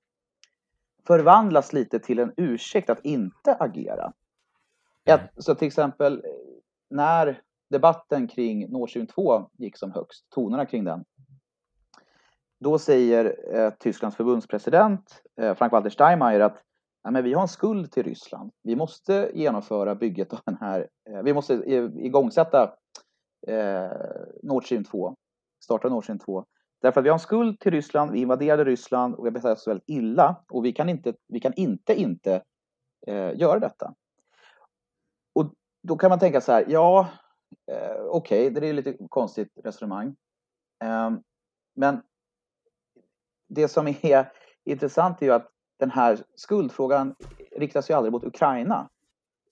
[1.06, 4.12] förvandlats lite till en ursäkt att inte agera.
[5.04, 5.30] Ett, mm.
[5.36, 6.24] så till exempel
[6.90, 11.04] när debatten kring Nord Stream 2 gick som högst, tonerna kring den,
[12.60, 16.64] då säger eh, Tysklands förbundspresident eh, Frank-Walter Steinmeier att
[17.04, 18.52] ja, men vi har en skuld till Ryssland.
[18.62, 22.74] Vi måste genomföra bygget av den här, eh, vi måste igångsätta
[23.46, 23.90] eh,
[24.42, 25.16] Nord Stream 2,
[25.64, 26.44] starta Nord Stream 2.
[26.82, 29.58] Därför att vi har en skuld till Ryssland, vi invaderade Ryssland och vi har betett
[29.58, 32.42] oss väldigt illa och vi kan inte, vi kan inte, inte
[33.06, 33.94] eh, göra detta.
[35.34, 37.08] Och då kan man tänka så här, ja,
[37.70, 40.16] eh, okej, okay, det är lite konstigt resonemang.
[40.84, 41.10] Eh,
[41.74, 42.02] men
[43.48, 44.32] det som är
[44.64, 47.14] intressant är ju att den här skuldfrågan
[47.56, 48.88] riktas ju aldrig mot Ukraina.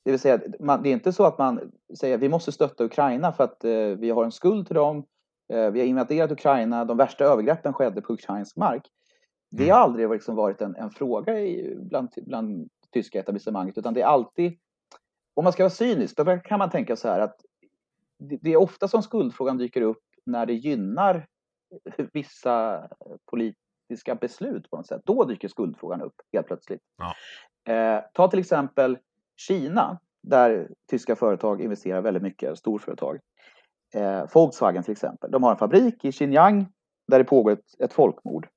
[0.04, 2.84] Det vill säga, man, det är inte så att man säger att vi måste stötta
[2.84, 5.06] Ukraina för att eh, vi har en skuld till dem.
[5.52, 8.82] Eh, vi har invaderat Ukraina, de värsta övergreppen skedde på ukrainsk mark.
[9.50, 9.82] Det har mm.
[9.82, 14.58] aldrig liksom varit en, en fråga i, bland, bland tyska etablissemanget, utan det är alltid,
[15.34, 17.36] om man ska vara cynisk, då kan man tänka så här att
[18.18, 21.26] det, det är ofta som skuldfrågan dyker upp när det gynnar
[22.12, 22.88] vissa
[23.30, 23.56] polit,
[23.88, 25.02] politiska beslut på något sätt.
[25.04, 26.80] Då dyker skuldfrågan upp helt plötsligt.
[26.96, 27.14] Ja.
[27.72, 28.98] Eh, ta till exempel
[29.36, 33.18] Kina, där tyska företag investerar väldigt mycket, storföretag.
[33.94, 36.66] Eh, Volkswagen till exempel, de har en fabrik i Xinjiang
[37.06, 38.48] där det pågår ett, ett folkmord.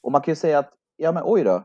[0.00, 1.64] Och man kan ju säga att, ja men oj då,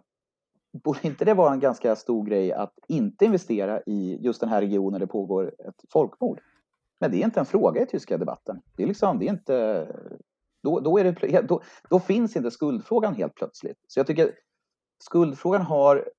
[0.84, 4.62] borde inte det vara en ganska stor grej att inte investera i just den här
[4.62, 6.42] regionen där det pågår ett folkmord?
[7.00, 8.62] Men det är inte en fråga i tyska debatten.
[8.76, 9.88] Det är liksom, det är inte...
[10.64, 13.78] Då, då, är det, då, då finns inte skuldfrågan helt plötsligt.
[13.88, 14.32] Så jag tycker
[15.04, 16.10] skuldfrågan har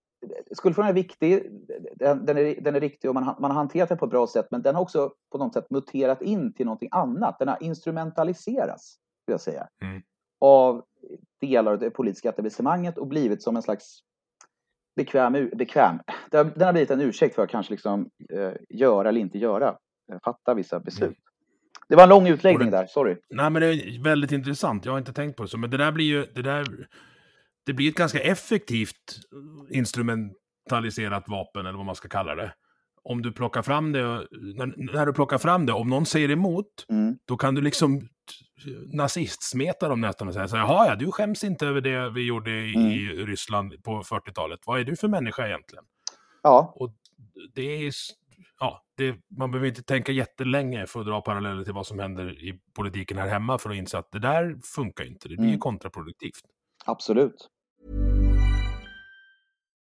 [0.52, 1.50] skuldfrågan är viktig,
[1.94, 4.26] den, den, är, den är riktig och man, man har hanterat den på ett bra
[4.26, 7.38] sätt, men den har också på något sätt muterat in till någonting annat.
[7.38, 10.02] Den har instrumentaliserats, skulle jag säga, mm.
[10.40, 10.85] av
[11.40, 13.98] delar av det politiska etablissemanget och blivit som en slags
[14.96, 15.98] bekväm, bekväm.
[16.31, 19.76] Den har blivit en ursäkt för att kanske liksom, eh, göra eller inte göra,
[20.12, 21.09] eh, fatta vissa beslut.
[21.09, 21.31] Mm.
[21.92, 23.16] Det var en lång utläggning det, där, sorry.
[23.31, 24.85] Nej, men det är väldigt intressant.
[24.85, 26.66] Jag har inte tänkt på det så, men det där blir ju, det där
[27.66, 29.20] det blir ett ganska effektivt
[29.70, 32.52] instrumentaliserat vapen, eller vad man ska kalla det.
[33.02, 36.87] Om du plockar fram det, när, när du plockar fram det, om någon säger emot,
[36.88, 37.16] mm.
[37.24, 38.09] då kan du liksom
[38.92, 42.50] nazistsmeta dem nästan och säga så jaha ja, du skäms inte över det vi gjorde
[42.50, 42.90] i, mm.
[42.90, 44.61] i Ryssland på 40-talet.
[44.66, 45.85] Vad är du för människa egentligen?
[46.42, 46.72] Ja.
[46.76, 46.94] Och
[47.55, 47.92] det är,
[48.62, 52.44] ja, det, man behöver inte tänka jättelänge för att dra paralleller till vad som händer
[52.44, 55.61] i politiken här hemma för att inse att det där funkar inte, det blir mm.
[55.61, 56.44] kontraproduktivt.
[56.85, 57.48] Absolut.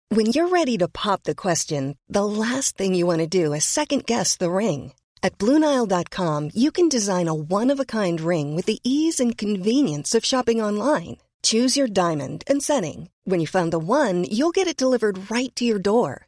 [0.10, 3.66] When you're ready to pop the question, the last thing you want to do is
[3.66, 4.94] second guess the ring.
[5.24, 10.64] At BlueNile.com you can design a one-of-a-kind ring with the ease and convenience of shopping
[10.64, 11.18] online.
[11.44, 13.10] Choose your diamond and setting.
[13.26, 16.28] When you find the one, you'll get it delivered right to your door.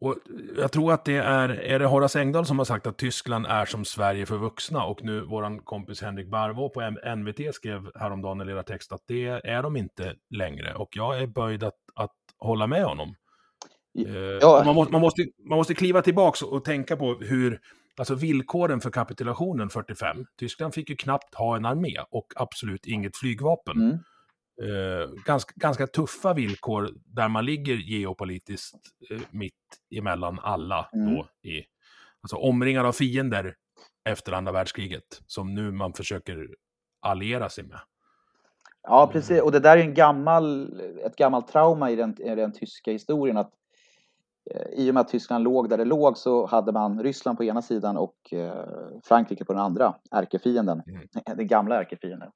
[0.00, 0.16] Och
[0.56, 3.64] jag tror att det är, är det Horace Engdahl som har sagt att Tyskland är
[3.64, 8.44] som Sverige för vuxna och nu våran kompis Henrik Barvå på NVT skrev häromdagen i
[8.44, 12.66] lilla text att det är de inte längre och jag är böjd att, att hålla
[12.66, 13.14] med honom.
[13.98, 14.62] Eh, ja.
[14.64, 17.60] Man, måste, man, måste, man måste kliva tillbaka och tänka på hur,
[17.98, 23.16] alltså villkoren för kapitulationen 45, Tyskland fick ju knappt ha en armé och absolut inget
[23.16, 23.76] flygvapen.
[23.76, 23.98] Mm.
[24.60, 28.76] Eh, ganska, ganska tuffa villkor där man ligger geopolitiskt
[29.10, 29.54] eh, mitt
[29.96, 31.14] emellan alla mm.
[31.14, 31.64] då i,
[32.22, 33.54] alltså omringad av fiender
[34.04, 36.48] efter andra världskriget som nu man försöker
[37.00, 37.80] alliera sig med.
[38.82, 39.42] Ja, precis.
[39.42, 43.36] Och det där är en gammal, ett gammalt trauma i den, i den tyska historien.
[43.36, 43.54] att
[44.54, 47.44] Eh, i och med att Tyskland låg där det låg så hade man Ryssland på
[47.44, 48.64] ena sidan och eh,
[49.04, 51.08] Frankrike på den andra, ärkefienden, mm.
[51.36, 52.30] den gamla ärkefienden.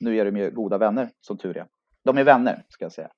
[0.00, 1.66] Nu är de ju goda vänner, som tur är.
[2.04, 3.10] De är vänner, ska jag säga.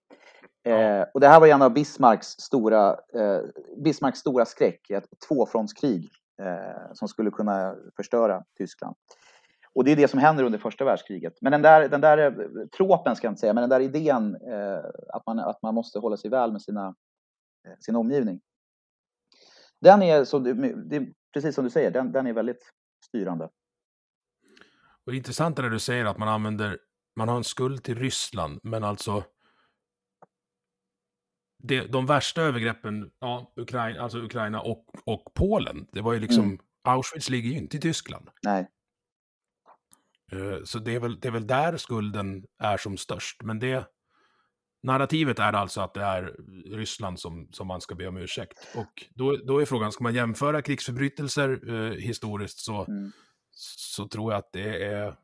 [0.65, 3.41] Eh, och det här var en av Bismarcks stora, eh,
[3.85, 6.11] Bismarcks stora skräck, ett tvåfrontskrig
[6.43, 8.97] eh, som skulle kunna förstöra Tyskland.
[9.75, 11.35] Och det är det som händer under första världskriget.
[11.41, 14.85] Men den där, den där tropen, ska jag inte säga, men den där idén eh,
[15.09, 16.95] att, man, att man måste hålla sig väl med sina
[17.69, 18.41] Eh, sin omgivning.
[19.81, 22.73] Den är, så det, precis som du säger, den, den är väldigt
[23.05, 23.49] styrande.
[25.07, 26.79] Och det intressanta när du säger att man använder,
[27.17, 29.25] man har en skuld till Ryssland, men alltså
[31.63, 36.45] det, de värsta övergreppen, ja, Ukraina, alltså Ukraina och, och Polen, det var ju liksom,
[36.45, 36.59] mm.
[36.85, 38.29] Auschwitz ligger ju inte i Tyskland.
[38.43, 38.69] Nej.
[40.33, 43.87] Eh, så det är, väl, det är väl där skulden är som störst, men det,
[44.83, 46.35] Narrativet är alltså att det är
[46.77, 48.59] Ryssland som, som man ska be om ursäkt.
[48.75, 53.13] Och då, då är frågan, ska man jämföra krigsförbrytelser eh, historiskt så, mm.
[53.55, 55.17] Så tror jag att det är,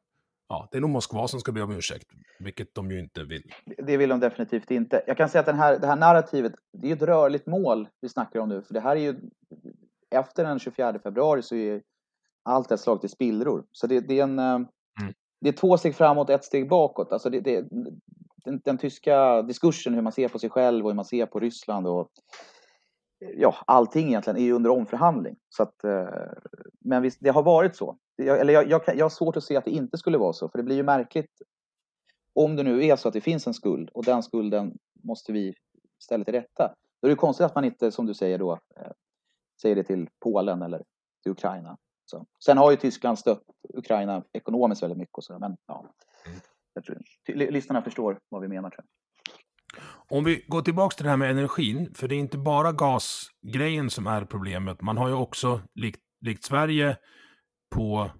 [0.49, 2.07] ja, det är nog Moskva som ska be om ursäkt,
[2.39, 3.53] vilket de ju inte vill.
[3.79, 5.03] Det vill de definitivt inte.
[5.07, 8.09] Jag kan säga att den här, det här narrativet, det är ett rörligt mål vi
[8.09, 9.21] snackar om nu, för det här är ju,
[10.11, 11.83] efter den 24 februari så är
[12.43, 13.65] allt ett slag till spillror.
[13.73, 15.15] Så det, det är en, eh, mm.
[15.41, 17.13] det är två steg framåt, ett steg bakåt.
[17.13, 17.65] Alltså det, det,
[18.45, 21.41] den, den, tyska diskursen, hur man ser på sig själv och hur man ser på
[21.41, 22.11] Ryssland och
[23.19, 25.37] ja, allting egentligen är ju under omförhandling.
[25.49, 26.09] Så att, eh,
[26.81, 27.99] men visst, det har varit så.
[28.17, 30.49] Jag, eller jag, jag, jag har svårt att se att det inte skulle vara så,
[30.49, 31.43] för det blir ju märkligt
[32.33, 35.55] om det nu är så att det finns en skuld och den skulden måste vi
[35.99, 36.75] ställa till rätta.
[37.01, 38.93] Då är det konstigt att man inte, som du säger då, eh,
[39.63, 40.85] säger det till Polen eller
[41.23, 41.79] till Ukraina.
[42.05, 42.27] Så.
[42.45, 43.43] Sen har ju Tyskland stött
[43.75, 45.95] Ukraina ekonomiskt väldigt mycket och så, men ja.
[46.27, 46.39] Mm.
[46.75, 47.03] Jag tror,
[47.51, 48.71] lyssnarna förstår vad vi menar.
[48.71, 49.08] Tror jag.
[50.11, 53.91] Om vi går tillbaka till det här med energin, för det är inte bara gasgrejen
[53.91, 54.83] som är problemet.
[54.83, 56.97] Man har ju också, likt, likt Sverige,
[57.75, 58.11] på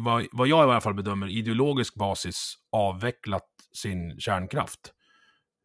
[0.00, 4.92] vad, vad jag i alla fall bedömer ideologisk basis avvecklat sin kärnkraft.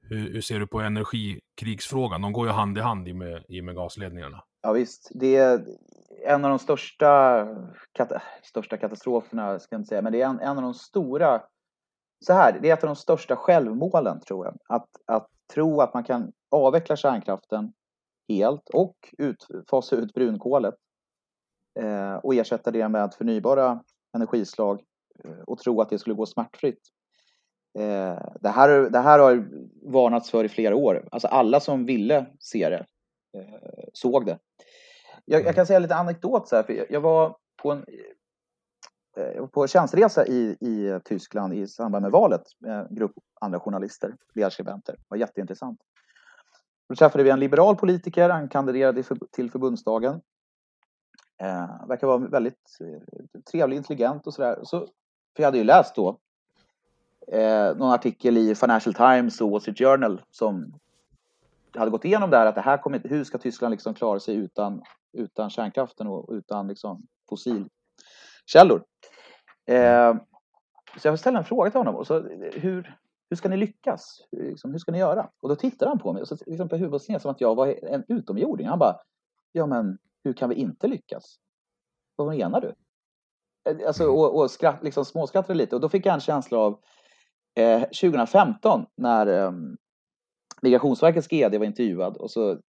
[0.02, 2.22] Hur, hur, ser du på energikrigsfrågan?
[2.22, 4.44] De går ju hand i hand i med, i med gasledningarna.
[4.62, 5.66] Ja visst, det är
[6.26, 7.46] en av de största,
[7.92, 8.12] kat
[8.44, 11.42] största katastroferna, ska jag inte säga, men det är en, en av de stora,
[12.26, 14.58] så här, det är ett av de största självmålen tror jag.
[14.70, 17.74] Att, att tro att man kan avveckla kärnkraften
[18.30, 20.76] helt och ut, fasa ut brunkolet
[21.80, 23.84] eh, och ersätta det med förnybara
[24.16, 24.84] energislag
[25.24, 26.82] eh, och tro att det skulle gå smärtfritt.
[27.80, 29.50] Eh, det, här, det här har
[29.92, 31.08] varnats för i flera år.
[31.12, 32.86] Alltså alla som ville se det
[33.40, 34.40] eh, såg det.
[35.26, 37.86] Jag, jag, kan säga lite anekdot så här, för jag var på en
[39.18, 44.16] Eh, på tjänsteresa i, i Tyskland i samband med valet med en grupp andra journalister,
[44.34, 44.94] ledarskribenter.
[44.94, 45.80] Det var jätteintressant.
[46.90, 50.22] Då träffade vi en liberal politiker, han kandiderade till förbundsdagen.
[51.42, 54.60] Eh, verkar vara väldigt eh, trevlig, intelligent och sådär.
[54.64, 54.80] Så,
[55.36, 56.20] för jag hade ju läst då
[57.28, 60.74] eh, någon artikel i Financial Times och Wall Street Journal som
[61.76, 64.82] hade gått igenom där att det här kommer, hur ska Tyskland liksom klara sig utan,
[65.14, 67.08] utan kärnkraften och utan liksom
[68.48, 68.84] fossilkällor.
[69.66, 70.16] Eh,
[71.00, 71.96] så jag ställde en fråga till honom.
[71.96, 72.20] Och så,
[72.54, 72.98] hur,
[73.30, 74.28] hur ska ni lyckas?
[74.32, 75.30] Hur, liksom, hur ska ni göra?
[75.40, 77.86] Och då tittade han på mig och så liksom på huvudet som att jag var
[77.86, 78.68] en utomjording.
[78.68, 79.00] Han bara,
[79.52, 81.40] ja men hur kan vi inte lyckas?
[82.16, 82.74] Vad menar du?
[83.70, 86.80] Eh, alltså, och, och skratt, liksom småskrattade lite och då fick jag en känsla av
[87.56, 89.52] eh, 2015 när eh,
[90.62, 92.60] Migrationsverkets GD var intervjuad och så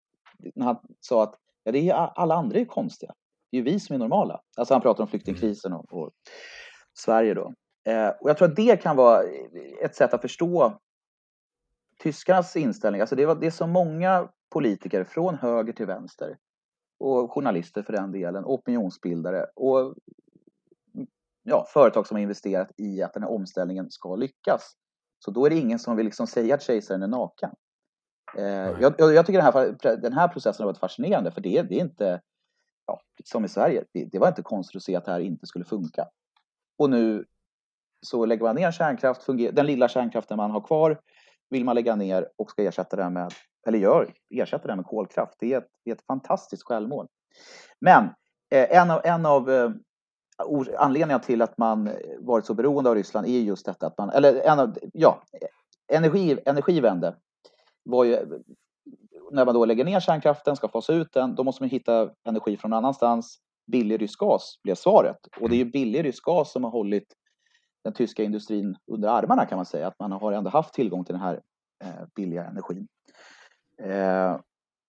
[0.55, 3.13] när han sa att ja, det är, alla andra är konstiga.
[3.51, 4.41] Det är ju vi som är normala.
[4.57, 6.11] Alltså han pratar om flyktingkrisen och, och
[6.97, 7.53] Sverige då.
[7.87, 9.23] Eh, och jag tror att det kan vara
[9.83, 10.79] ett sätt att förstå
[11.99, 13.01] tyskarnas inställning.
[13.01, 16.37] Alltså det, var, det är så många politiker från höger till vänster
[16.99, 19.95] och journalister för den delen, opinionsbildare och
[21.43, 24.71] ja, företag som har investerat i att den här omställningen ska lyckas.
[25.19, 27.49] Så då är det ingen som vill liksom säga att kejsaren är naken.
[28.37, 31.75] Eh, jag, jag, tycker den här, den här processen har varit fascinerande för det, det
[31.75, 32.21] är inte,
[32.89, 35.47] ja, som i Sverige, det, det var inte konstigt att se att det här inte
[35.47, 36.07] skulle funka.
[36.77, 37.25] Och nu
[38.01, 40.99] så lägger man ner kärnkraft, den lilla kärnkraften man har kvar
[41.49, 43.33] vill man lägga ner och ska ersätta den med,
[43.67, 45.33] eller gör, ersätta den med kolkraft.
[45.39, 47.07] Det är ett, det är ett fantastiskt självmål.
[47.79, 48.03] Men
[48.51, 49.71] eh, en av, en av eh,
[50.77, 54.09] anledningarna till att man eh, varit så beroende av Ryssland är just detta att man,
[54.09, 57.15] eller en av, ja, eh, energi, energivände
[57.83, 58.17] var ju
[59.31, 62.57] när man då lägger ner kärnkraften, ska fasa ut den, då måste man hitta energi
[62.57, 63.39] från någon annanstans.
[63.71, 65.17] Billig rysk gas blev svaret.
[65.39, 67.13] Och det är ju billig rysk gas som har hållit
[67.83, 69.87] den tyska industrin under armarna kan man säga.
[69.87, 71.41] Att man har ändå haft tillgång till den här
[71.83, 72.87] eh, billiga energin.
[73.83, 74.39] Eh,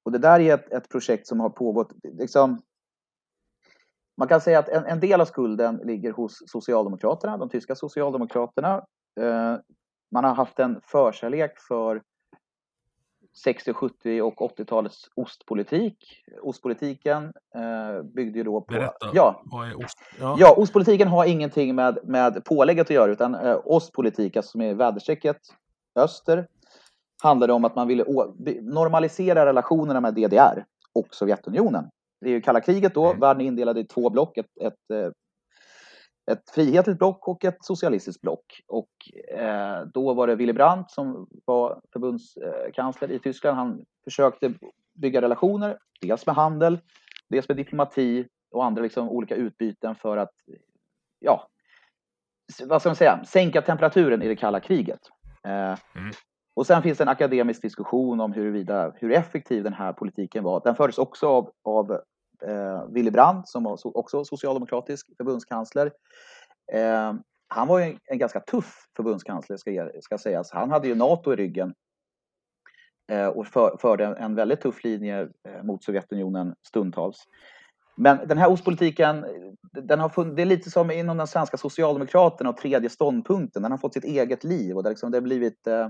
[0.05, 2.63] och det där är ett, ett projekt som har pågått, liksom,
[4.17, 8.85] man kan säga att en, en, del av skulden ligger hos Socialdemokraterna, de tyska Socialdemokraterna.
[9.21, 9.57] Eh,
[10.13, 12.03] man har haft en förkärlek för
[13.33, 15.97] 60, 70 och 80-talets ostpolitik.
[16.43, 18.75] Ostpolitiken eh, byggde ju då på...
[18.75, 19.99] Berätta, ja, vad är ost?
[20.21, 20.37] Ja.
[20.39, 24.75] ja, ostpolitiken har ingenting med, med pålägget att göra utan eh, ostpolitik, alltså som är
[24.75, 25.37] väderstrecket
[25.97, 26.47] öster,
[27.23, 28.05] handlade om att man ville
[28.63, 31.85] normalisera relationerna med DDR och Sovjetunionen.
[32.21, 33.21] Det är ju kalla kriget då, mm.
[33.21, 35.11] världen är indelad i två block, ett, ett, eh,
[36.31, 38.61] ett frihetligt block och ett socialistiskt block.
[38.69, 38.91] Och
[39.39, 43.57] eh, då var det Willy Brandt som var förbundskansler i Tyskland.
[43.57, 44.55] Han försökte
[44.95, 46.79] bygga relationer, dels med handel,
[47.29, 50.35] dels med diplomati och andra liksom olika utbyten för att,
[51.19, 51.49] ja,
[52.65, 55.01] vad ska man säga, sänka temperaturen i det kalla kriget.
[55.45, 56.11] Eh, mm.
[56.55, 60.61] Och sen finns det en akademisk diskussion om huruvida, hur effektiv den här politiken var.
[60.65, 62.01] Den fördes också av, av
[62.47, 65.93] eh, Willy Brandt som var so också socialdemokratisk förbundskansler.
[66.73, 67.13] Eh,
[67.49, 70.51] han var ju en ganska tuff förbundskansler ska, ska sägas.
[70.53, 71.75] Han hade ju NATO i ryggen
[73.13, 77.25] eh, och för, förde en väldigt tuff linje eh, mot Sovjetunionen stundtals.
[77.97, 79.27] Men den här ostpolitiken,
[79.73, 83.63] den har funnits, det är lite som inom den svenska socialdemokraterna och tredje ståndpunkten.
[83.63, 85.89] Den har fått sitt eget liv och det, liksom, det har blivit eh,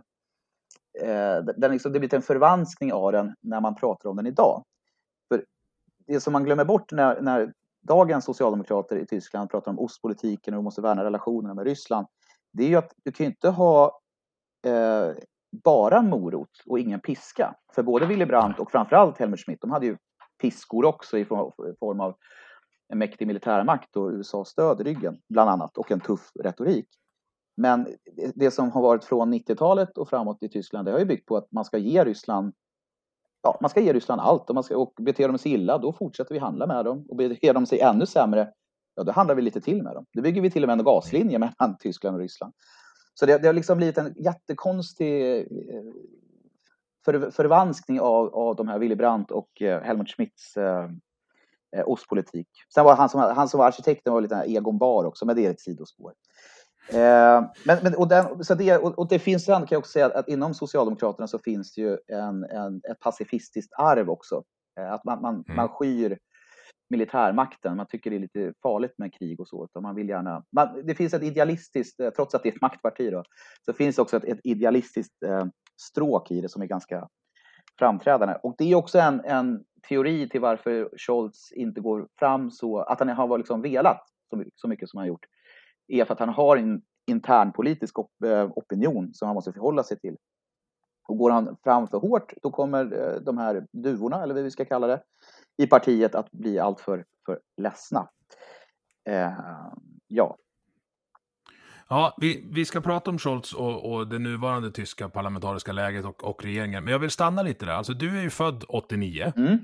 [1.02, 4.26] eh den liksom, det har blivit en förvanskning av den när man pratar om den
[4.26, 4.64] idag.
[6.10, 7.52] Det som man glömmer bort när, när
[7.82, 12.06] dagens socialdemokrater i Tyskland pratar om ostpolitiken och vi måste värna relationerna med Ryssland.
[12.52, 14.00] Det är ju att du kan ju inte ha
[14.66, 15.08] eh,
[15.64, 17.54] bara en morot och ingen piska.
[17.74, 19.96] För både Willy Brandt och framförallt Helmut Schmidt, de hade ju
[20.40, 22.16] piskor också i form av
[22.88, 26.88] en mäktig militärmakt och USA-stöd i ryggen, bland annat, och en tuff retorik.
[27.56, 27.86] men
[28.34, 31.36] det som har varit från 90-talet och framåt i Tyskland, det har ju byggt på
[31.36, 32.54] att man ska ge Ryssland
[33.42, 34.48] ja, man ska ge Ryssland allt.
[34.48, 37.06] Och, man ska, och beter de sig illa, då fortsätter vi handla med dem.
[37.08, 38.48] Och beter de sig ännu sämre,
[38.94, 40.06] ja, då handlar vi lite till med dem.
[40.12, 42.52] Då bygger vi till och med en gaslinje mellan Tyskland och Ryssland.
[43.14, 45.44] Så det, det har liksom blivit en jättekonstig eh,
[47.04, 50.84] för, förvanskning av, av de här Willy Brandt och eh, Helmut Schmidts eh,
[51.76, 52.48] eh, ostpolitik.
[52.74, 55.46] Sen var han som, han som var arkitekten var lite Egon Bar också, men det
[55.46, 56.12] är ett sidospår.
[56.88, 60.06] Eh, men, men, och, den, så det, och, och det finns kan jag också säga
[60.06, 64.42] att, inom Socialdemokraterna så finns det ju en, en, ett pacifistiskt arv också.
[64.80, 65.56] Eh, att man, man, mm.
[65.56, 66.18] man skyr
[66.90, 67.76] militärmakten.
[67.76, 69.64] Man tycker det är lite farligt med krig och så.
[69.64, 72.60] Utan man vill gärna, man, det finns ett idealistiskt, eh, trots att det är ett
[72.60, 73.22] maktparti, då,
[73.64, 75.44] så finns det också ett, ett idealistiskt eh,
[75.80, 77.08] stråk i det som är ganska
[77.78, 78.34] framträdande.
[78.42, 82.98] Och det är också en, en teori till varför Scholz inte går fram så, att
[82.98, 85.26] han har liksom velat så, så mycket som han har gjort,
[85.90, 89.98] är för att han har en internpolitisk op, eh, opinion som han måste förhålla sig
[89.98, 90.16] till.
[91.08, 94.50] Och går han fram för hårt, då kommer eh, de här duvorna, eller vad vi
[94.50, 95.02] ska kalla det,
[95.56, 98.08] i partiet att bli alltför för ledsna.
[99.08, 99.32] Eh,
[100.06, 100.36] ja.
[101.88, 106.24] Ja, vi, vi ska prata om Scholz och, och det nuvarande tyska parlamentariska läget och,
[106.24, 106.84] och, regeringen.
[106.84, 107.72] Men jag vill stanna lite där.
[107.72, 109.32] Alltså, du är ju född 89.
[109.36, 109.58] Mm.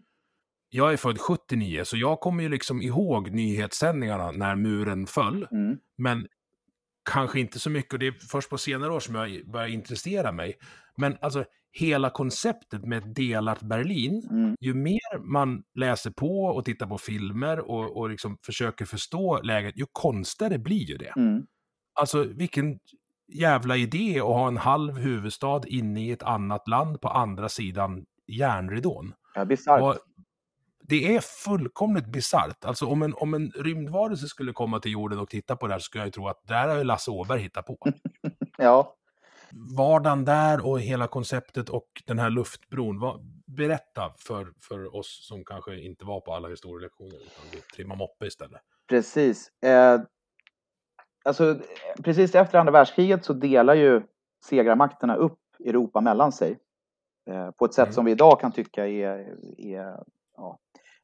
[0.68, 5.48] Jag är född 79, så jag kommer ju liksom ihåg nyhetssändningarna när muren föll.
[5.50, 5.78] Mm.
[5.98, 6.26] Men
[7.10, 10.32] kanske inte så mycket, och det är först på senare år som jag börjar intressera
[10.32, 10.54] mig.
[10.96, 14.56] Men alltså hela konceptet med ett delat Berlin, mm.
[14.60, 19.78] ju mer man läser på och tittar på filmer och, och liksom försöker förstå läget,
[19.78, 21.12] ju konstigare blir ju det.
[21.16, 21.46] Mm.
[22.00, 22.78] Alltså vilken
[23.32, 28.04] jävla idé att ha en halv huvudstad inne i ett annat land på andra sidan
[28.26, 29.12] järnridån.
[29.34, 29.98] Ja, bisarrt
[30.88, 32.64] det är fullkomligt bisarrt.
[32.64, 35.78] Alltså om en, om en rymdvarelse skulle komma till jorden och titta på det här
[35.78, 37.76] så skulle jag ju tro att det här har ju Lasse Åberg hittat på.
[38.58, 38.96] ja.
[39.76, 43.00] Vardagen där och hela konceptet och den här luftbron.
[43.00, 47.96] Vad, berätta för, för oss som kanske inte var på alla historielektioner utan vi trimmar
[47.96, 48.60] moppe istället.
[48.88, 49.50] Precis.
[49.62, 50.00] Eh,
[51.24, 51.60] alltså,
[52.04, 54.02] precis efter andra världskriget så delar ju
[54.44, 56.58] segrarmakterna upp Europa mellan sig.
[57.30, 57.94] Eh, på ett sätt mm.
[57.94, 60.04] som vi idag kan tycka är, är
[60.36, 60.58] ja,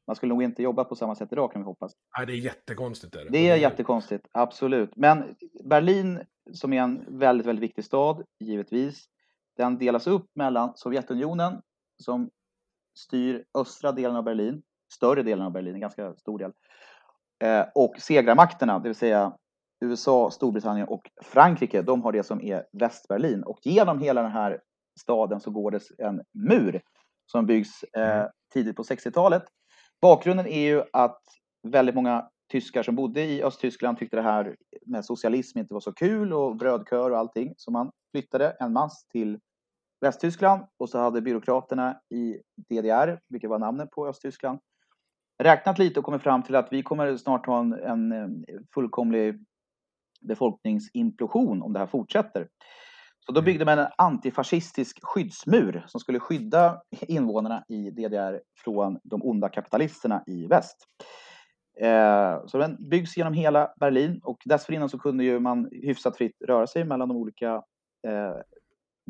[0.07, 1.91] man skulle nog inte jobba på samma sätt idag kan vi hoppas.
[2.17, 3.15] Nej, det är jättekonstigt.
[3.15, 3.29] Är det.
[3.29, 4.95] det är jättekonstigt, absolut.
[4.95, 6.19] Men Berlin,
[6.53, 9.05] som är en väldigt, väldigt viktig stad, givetvis,
[9.57, 11.61] den delas upp mellan Sovjetunionen,
[12.03, 12.29] som
[12.99, 14.63] styr östra delen av Berlin,
[14.93, 16.51] större delen av Berlin, en ganska stor del,
[17.43, 19.37] eh, och segrarmakterna, det vill säga
[19.83, 23.43] USA, Storbritannien och Frankrike, de har det som är Västberlin.
[23.43, 24.61] Och genom hela den här
[24.99, 26.81] staden så går det en mur
[27.31, 29.43] som byggs eh tidigt på 60-talet
[30.03, 31.21] Bakgrunden är ju att
[31.67, 35.93] väldigt många tyskar som bodde i Östtyskland tyckte det här med socialism inte var så
[35.93, 37.53] kul och brödkör och allting.
[37.57, 39.39] Så man flyttade en mass till
[40.01, 42.37] Västtyskland och så hade byråkraterna i
[42.69, 44.59] DDR, vilket var namnet på Östtyskland,
[45.43, 48.27] räknat lite och kommit fram till att vi kommer snart ha en, en eh,
[48.73, 49.45] fullkomlig
[50.21, 52.47] befolkningsimplosion om det här fortsätter.
[53.25, 53.45] Så då mm.
[53.45, 60.23] byggde man en antifascistisk skyddsmur som skulle skydda invånarna i DDR från de onda kapitalisterna
[60.27, 60.77] i väst.
[61.81, 66.37] Eh, så den byggs genom hela Berlin och dessförinnan så kunde ju man hyfsat fritt
[66.47, 67.53] röra sig mellan de olika
[68.07, 68.33] eh,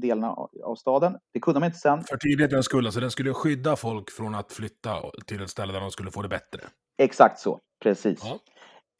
[0.01, 1.17] delarna av staden.
[1.33, 2.03] Det kunde man inte sen.
[2.03, 5.79] För tydlighetens skull, alltså den skulle skydda folk från att flytta till ett ställe där
[5.79, 6.61] de skulle få det bättre.
[6.97, 8.19] Exakt så, precis.
[8.23, 8.39] Ja.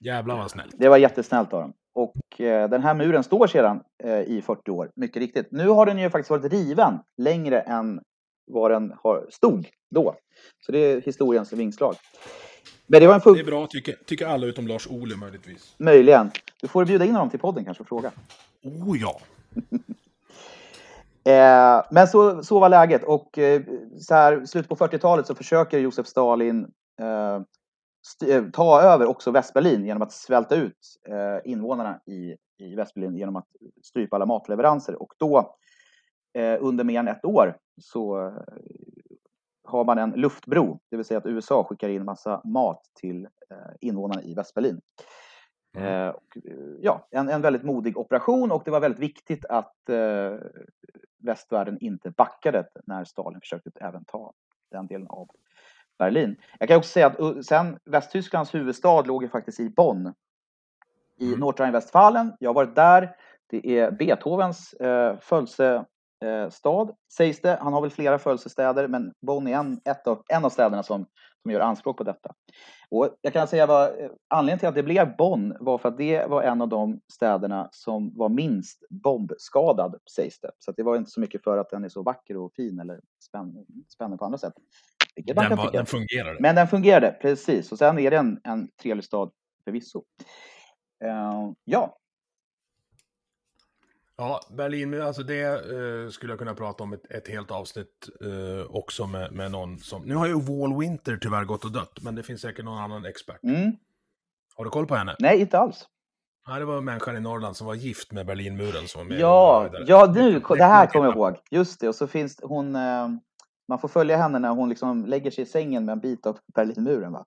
[0.06, 0.76] Jävlar vad snällt.
[0.78, 1.74] Det var jättesnällt av dem.
[1.96, 5.48] Och eh, den här muren står sedan eh, i 40 år, mycket riktigt.
[5.52, 8.02] Nu har den ju faktiskt varit riven längre än
[8.52, 10.16] vad den har, stod då.
[10.66, 11.96] Så det är historiens vingslag.
[12.88, 15.76] Men det, var en det är bra, tycker, tycker alla utom Lars Ohly möjligtvis.
[15.78, 16.32] Möjligen.
[16.62, 18.12] Du får bjuda in honom till podden kanske och fråga.
[18.64, 19.20] Oh ja.
[21.32, 23.62] eh, men så, så var läget och eh,
[24.00, 26.68] så här, slutet på 40-talet så försöker Josef Stalin
[28.54, 33.48] ta över också Västberlin genom att svälta ut eh, invånarna i, i Västberlin genom att
[33.84, 35.02] strypa alla matleveranser.
[35.02, 35.56] Och då,
[36.34, 38.34] eh, under mer än ett år, så
[39.64, 43.28] har man en luftbro, det vill säga att USA skickar in massa mat till
[43.82, 44.82] invånarna i Västberlin.
[45.78, 46.14] Mm.
[46.82, 50.38] ja, en, en väldigt modig operation och det var väldigt viktigt att eh,
[51.18, 54.34] västvärlden inte backade när Stalin försökte även ta
[54.72, 55.28] den delen av
[56.00, 56.36] Berlin.
[56.60, 60.14] Jag kan också säga att sen Västtysklands huvudstad låg ju faktiskt i Bonn
[61.20, 61.40] i mm.
[61.40, 62.34] Nordrhein-Westfalen.
[62.40, 63.16] Jag har varit där.
[63.50, 65.86] Det är Beethovens eh, födelse,
[66.26, 66.50] eh,
[67.18, 67.58] sägs det.
[67.62, 71.06] Han har väl flera födelsestäder, men Bonn är en, ett av, en av städerna som,
[71.42, 72.34] som gör anspråk på detta.
[72.90, 75.98] Och jag kan säga vad eh, anledningen till att det blev Bonn var för att
[75.98, 80.52] det var en av de städerna som var minst bombskadad, sägs det.
[80.60, 83.00] Så det var inte så mycket för att den är så vacker och fin eller
[83.94, 84.54] spännande på andra sätt.
[85.16, 86.38] Den, var, den fungerade.
[86.40, 87.72] Men den fungerade, precis.
[87.72, 89.32] Och sen är det en, en trevlig stad
[89.66, 90.04] förvisso.
[91.04, 91.98] Uh, ja,
[94.18, 98.76] Ja, Berlin, alltså det uh, skulle jag kunna prata om ett, ett helt avsnitt uh,
[98.76, 100.02] också med, med någon som...
[100.02, 103.06] Nu har ju Wall Winter tyvärr gått och dött, men det finns säkert någon annan
[103.06, 103.44] expert.
[103.44, 103.72] Mm.
[104.56, 105.16] Har du koll på henne?
[105.20, 105.86] Nej, inte alls.
[106.48, 109.20] Nej, det var människan i Norrland som var gift med Berlinmuren som var med.
[109.20, 111.38] Ja, ja nu, det här kommer jag ihåg.
[111.52, 112.76] Just det, och så finns hon...
[113.68, 116.38] Man får följa henne när hon liksom lägger sig i sängen med en bit av
[116.56, 117.26] Berlinmuren, va?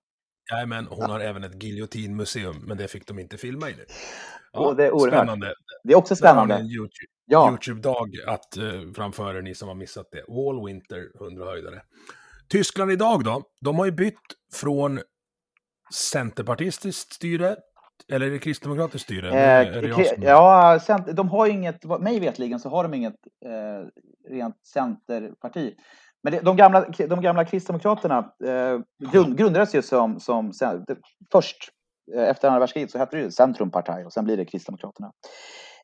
[0.51, 3.85] Nej, men hon har även ett giljotinmuseum, men det fick de inte filma i nu.
[4.51, 5.13] Ja, det är oerhört.
[5.13, 5.53] Spännande.
[5.83, 6.55] Det är också spännande.
[6.55, 7.49] en YouTube, ja.
[7.49, 10.25] YouTube-dag att uh, framföra ni som har missat det.
[10.27, 11.81] Wall Winter, 100 höjdare.
[12.47, 13.43] Tyskland idag då?
[13.61, 14.19] De har ju bytt
[14.53, 14.99] från
[15.93, 17.55] centerpartistiskt styre
[18.11, 19.29] eller är det kristdemokratiskt styre?
[19.29, 20.79] Eh, ja,
[21.13, 23.15] de har ju inget, mig vetligen så har de inget
[23.45, 23.87] eh,
[24.31, 25.75] rent centerparti.
[26.27, 28.79] Men det, de, gamla, de gamla kristdemokraterna eh,
[29.11, 30.51] grund, grundades ju som, som
[31.31, 31.57] först
[32.15, 35.11] eh, efter andra världskriget så hette det ju Centrumparti och sen blir det Kristdemokraterna.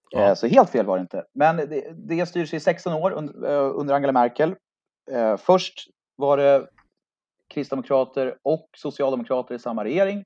[0.09, 0.19] Ja.
[0.19, 1.23] Eh, så helt fel var det inte.
[1.33, 4.55] Men det, det styrs i 16 år under, eh, under Angela Merkel.
[5.11, 6.67] Eh, först var det
[7.53, 10.23] kristdemokrater och socialdemokrater i samma regering.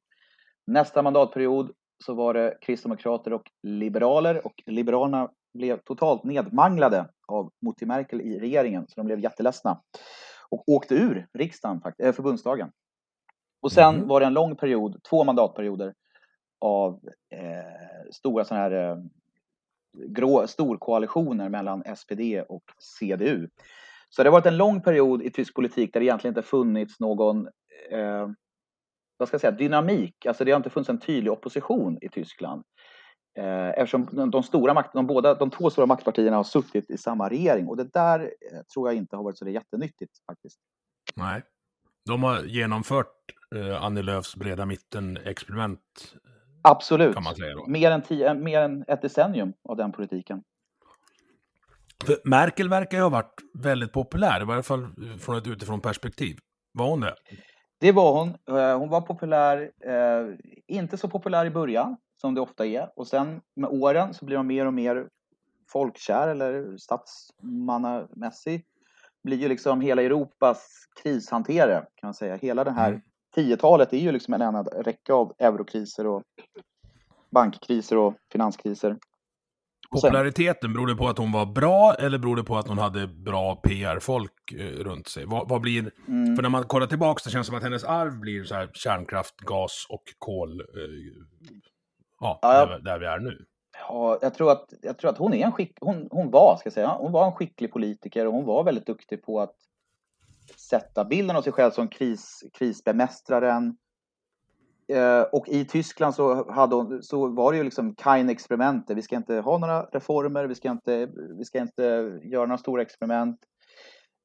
[0.68, 1.72] Nästa mandatperiod
[2.06, 8.40] så var det kristdemokrater och liberaler och liberalerna blev totalt nedmanglade av Mutti Merkel i
[8.40, 9.82] regeringen, så de blev jätteledsna
[10.50, 12.72] och åkte ur riksdagen, äh, förbundsdagen.
[13.62, 14.08] Och sen mm.
[14.08, 15.94] var det en lång period, två mandatperioder,
[16.60, 17.00] av
[17.36, 18.98] eh, stora sådana här eh,
[20.08, 23.50] grå, storkoalitioner mellan SPD och CDU.
[24.10, 27.00] Så det har varit en lång period i tysk politik där det egentligen inte funnits
[27.00, 27.48] någon
[27.92, 28.28] eh,
[29.18, 30.26] vad ska jag säga, dynamik.
[30.26, 32.64] Alltså det har inte funnits en tydlig opposition i Tyskland.
[33.38, 37.30] Eh, eftersom de, stora makt, de, båda, de två stora maktpartierna har suttit i samma
[37.30, 40.60] regering och det där eh, tror jag inte har varit så jättenyttigt faktiskt.
[41.16, 41.42] Nej,
[42.06, 43.16] de har genomfört
[43.56, 45.80] eh, Annie Lööfs breda mitten-experiment.
[46.62, 47.66] Absolut, kan man säga då.
[47.68, 50.44] Mer, än tio, mer än ett decennium av den politiken.
[52.06, 54.88] För Merkel verkar ju ha varit väldigt populär, i varje fall
[55.20, 56.38] från ett utifrån perspektiv.
[56.74, 57.16] Var hon det?
[57.80, 58.58] Det var hon.
[58.58, 60.36] Eh, hon var populär, eh,
[60.68, 62.90] inte så populär i början som det ofta är.
[62.96, 65.08] Och sen med åren så blir man mer och mer
[65.70, 68.66] folkkär eller statsmannamässig.
[69.24, 70.68] Blir ju liksom hela Europas
[71.04, 72.36] krishanterare kan man säga.
[72.36, 73.02] Hela det här mm.
[73.36, 76.24] tiotalet är ju liksom en enda räcka av eurokriser och
[77.32, 78.98] bankkriser och finanskriser.
[79.92, 83.08] Populariteten, beror det på att hon var bra eller beror det på att hon hade
[83.08, 85.26] bra PR-folk eh, runt sig?
[85.26, 85.92] Vad, vad blir...
[86.08, 86.36] Mm.
[86.36, 88.70] För när man kollar tillbaka så känns det som att hennes arv blir så här
[88.74, 90.62] kärnkraft, gas och kol.
[90.62, 90.66] Eh,
[92.20, 93.46] ja, ja där, där, vi är nu.
[93.88, 96.72] Ja, jag tror att, jag tror att hon är en skick, hon, hon var, ska
[96.72, 99.56] säga, hon var en skicklig politiker och hon var väldigt duktig på att
[100.56, 103.78] sätta bilden av sig själv som kris, krisbemästraren.
[104.94, 108.98] Eh, och i Tyskland så, hade hon, så var det ju liksom Kain-experimentet.
[108.98, 112.82] Vi ska inte ha några reformer, vi ska, inte, vi ska inte göra några stora
[112.82, 113.40] experiment.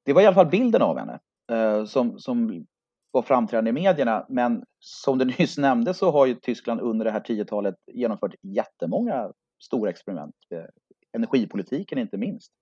[0.04, 1.20] Det var i alla fall bilden av henne
[1.52, 2.66] eh, som, som
[3.12, 4.26] var framträdande i medierna.
[4.28, 9.32] Men som du nyss nämnde så har ju Tyskland under det här tiotalet genomfört jättemånga
[9.62, 10.34] stora experiment.
[10.54, 10.64] Eh,
[11.12, 12.52] energipolitiken inte minst.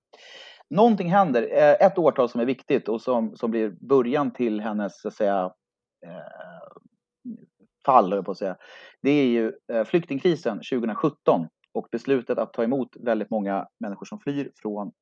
[0.70, 5.00] Någonting händer, eh, ett årtal som är viktigt och som, som blir början till hennes,
[5.00, 5.52] så att säga,
[6.06, 6.72] eh,
[7.84, 8.56] fall, på att säga.
[9.02, 9.52] Det är ju
[9.84, 14.92] flyktingkrisen 2017 och beslutet att ta emot väldigt många människor som flyr från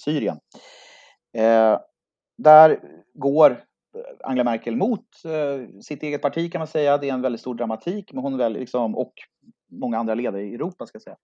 [0.00, 0.38] Syrien.
[2.38, 2.80] där
[3.14, 3.64] går
[4.24, 6.98] Angela Merkel mot eh, sitt eget parti kan man säga.
[6.98, 9.12] Det är en väldigt stor dramatik, men hon väl, liksom, och
[9.72, 11.16] många andra ledare i Europa ska jag säga.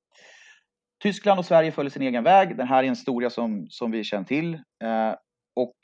[1.02, 2.56] Tyskland och Sverige följer sin egen väg.
[2.56, 4.54] Den här är en historia som, som vi känner till.
[4.54, 5.14] Eh,
[5.56, 5.76] och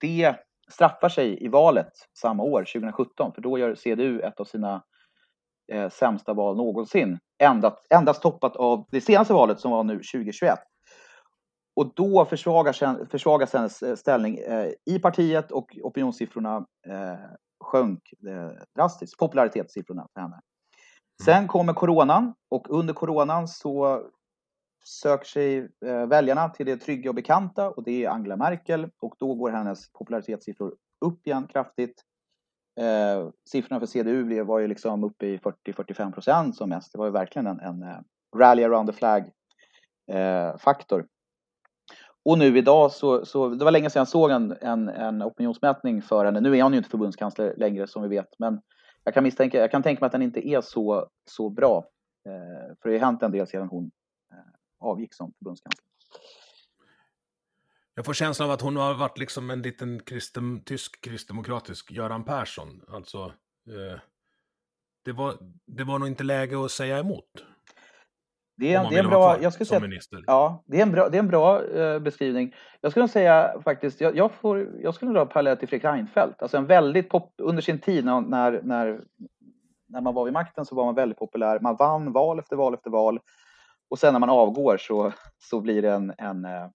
[0.00, 0.36] det
[0.70, 4.84] straffar sig i valet samma år, 2017, för då gör CDU ett av sina
[5.72, 7.18] eh, sämsta val någonsin.
[7.38, 10.58] Endast, endast toppat av det senaste valet som var nu 2021.
[11.76, 16.56] Och då försvagas, försvagas hennes eh, ställning eh, i partiet och opinionssiffrorna
[16.86, 17.18] eh,
[17.64, 20.34] sjönk eh, drastiskt, popularitetssiffrorna för henne.
[20.34, 20.42] Mm.
[21.24, 24.02] Sen kommer coronan och under coronan så
[24.86, 29.14] söker sig eh, väljarna till det trygga och bekanta och det är Angela Merkel och
[29.18, 32.02] då går hennes popularitetssiffror upp igen kraftigt.
[32.80, 36.92] Eh, siffrorna för CDU var ju liksom uppe i 40-45 procent som mest.
[36.92, 38.04] Det var ju verkligen en, en
[38.36, 39.30] rally around the flag
[40.58, 41.06] faktor.
[42.24, 46.02] Och nu idag så, så, det var länge sedan jag såg en, en, en opinionsmätning
[46.02, 46.40] för henne.
[46.40, 48.60] Nu är hon ju inte förbundskansler längre som vi vet, men
[49.04, 51.88] jag kan, misstänka, jag kan tänka mig att den inte är så, så bra.
[52.26, 53.90] Eh, för det har hänt en del sedan hon
[54.32, 54.38] eh,
[54.88, 55.84] avgick som förbundskansler.
[57.94, 62.24] Jag får känslan av att hon har varit liksom en liten kristen, tysk kristdemokratisk Göran
[62.24, 62.84] Persson.
[62.88, 63.18] Alltså,
[63.66, 64.00] eh,
[65.04, 67.44] det, var, det var nog inte läge att säga emot.
[68.56, 70.24] Det är, det är en bra, jag skulle säga, minister.
[70.26, 72.54] Ja, det är en bra, det är en bra eh, beskrivning.
[72.80, 76.42] Jag skulle säga faktiskt, jag, jag, får, jag skulle dra parallell till Fredrik Reinfeldt.
[76.42, 78.20] Alltså en väldigt pop, under sin tid när,
[78.62, 79.04] när,
[79.88, 81.60] när man var vid makten så var man väldigt populär.
[81.60, 83.20] Man vann val efter val efter val.
[83.90, 86.68] Och sen när man avgår så, så blir det en, en uh,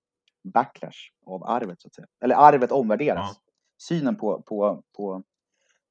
[0.54, 2.08] backlash av arvet så att säga.
[2.24, 3.32] Eller arvet omvärderas.
[3.34, 3.52] Ja.
[3.82, 5.24] Synen på, på, på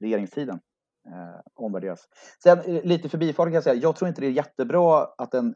[0.01, 0.61] regeringstiden
[1.13, 2.09] eh, omvärderas.
[2.43, 5.55] Sen eh, lite förbifarten kan jag säga, jag tror inte det är jättebra att en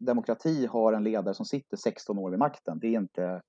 [0.00, 2.78] demokrati har en ledare som sitter 16 år vid makten.
[2.78, 3.24] Det är inte...
[3.24, 3.40] Eh,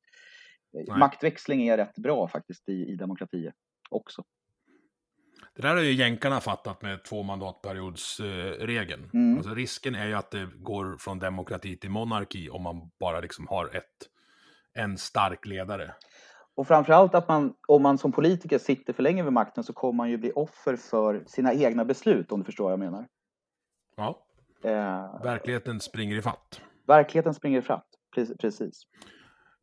[0.73, 0.99] Nej.
[0.99, 3.53] Maktväxling är rätt bra faktiskt i, i demokratier
[3.89, 4.23] också.
[5.55, 9.03] Det där har ju jänkarna fattat med två mandatperiodsregeln.
[9.03, 9.37] Eh, mm.
[9.37, 13.47] Alltså risken är ju att det går från demokrati till monarki om man bara liksom
[13.47, 14.09] har ett,
[14.73, 15.93] en stark ledare.
[16.59, 19.93] Och framförallt att man, om man som politiker sitter för länge vid makten så kommer
[19.93, 23.07] man ju bli offer för sina egna beslut, om du förstår vad jag menar.
[23.95, 24.25] Ja.
[24.63, 26.61] Eh, verkligheten springer i fatt.
[26.87, 27.85] Verkligheten springer i fatt,
[28.39, 28.83] precis.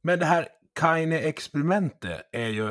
[0.03, 0.49] Men det här
[0.80, 2.70] Kaine-experimentet är ju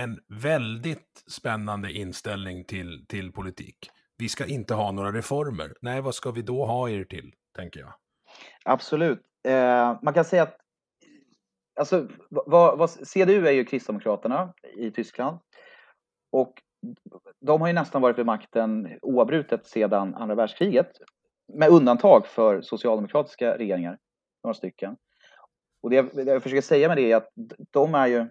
[0.00, 3.90] en väldigt spännande inställning till, till politik.
[4.18, 5.74] Vi ska inte ha några reformer.
[5.80, 7.92] Nej, vad ska vi då ha er till, tänker jag.
[8.64, 9.22] Absolut.
[9.44, 10.63] Eh, man kan säga att
[11.76, 15.38] alltså, vad, vad, CDU är ju Kristdemokraterna i Tyskland.
[16.32, 16.62] Och
[17.40, 20.90] de har ju nästan varit vid makten oavbrutet sedan andra världskriget
[21.52, 23.98] med undantag för socialdemokratiska regeringar,
[24.44, 24.96] några stycken.
[25.82, 27.28] Och det jag, det jag försöker säga med det är att
[27.70, 28.26] de är ju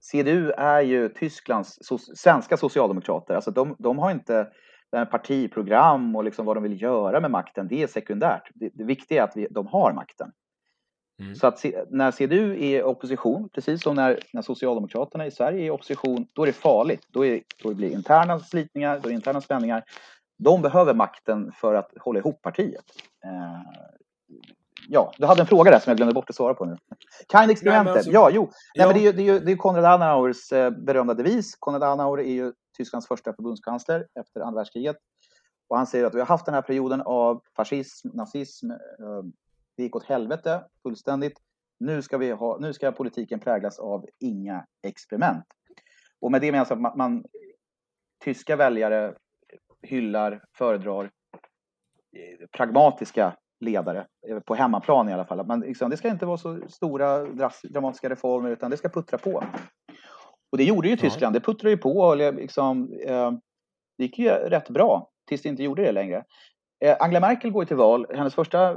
[0.00, 3.34] CDU är ju Tysklands so svenska socialdemokrater.
[3.34, 4.52] Alltså de, de har inte
[5.10, 7.68] partiprogram och liksom vad de vill göra med makten.
[7.68, 8.50] Det är sekundärt.
[8.54, 10.32] Det, det viktiga är att vi, de har makten.
[11.20, 11.34] Mm.
[11.34, 15.66] Så att när CDU är i opposition, precis som när, när Socialdemokraterna i Sverige är
[15.66, 17.06] i opposition, då är det farligt.
[17.08, 19.84] Då, är, då blir det interna slitningar, då är interna spänningar.
[20.38, 22.84] De behöver makten för att hålla ihop partiet.
[23.24, 23.72] Eh,
[24.88, 26.76] ja, du hade en fråga där som jag glömde bort att svara på nu.
[27.32, 28.50] Kind-experimentet, alltså, ja, jo.
[28.74, 31.56] Nej, Men det är ju det är, det är Konrad Adenauers eh, berömda devis.
[31.58, 34.96] Konrad Adenauer är ju Tysklands första förbundskansler efter andra världskriget.
[35.68, 38.70] Och han säger att vi har haft den här perioden av fascism, nazism.
[39.76, 41.38] Det gick åt helvete fullständigt.
[41.80, 45.44] Nu ska, vi ha, nu ska politiken präglas av inga experiment.
[46.20, 47.24] Och med det menas att man, man
[48.24, 49.14] tyska väljare
[49.82, 55.46] hyllar, föredrar eh, pragmatiska ledare, eh, på hemmaplan i alla fall.
[55.46, 57.24] Men liksom, det ska inte vara så stora
[57.62, 59.44] dramatiska reformer utan det ska puttra på.
[60.52, 63.32] Och det gjorde ju Tyskland, det puttrade ju på och liksom, eh,
[63.98, 66.24] det gick ju rätt bra tills det inte gjorde det längre.
[66.84, 68.76] Eh, Angela Merkel går till val, hennes första,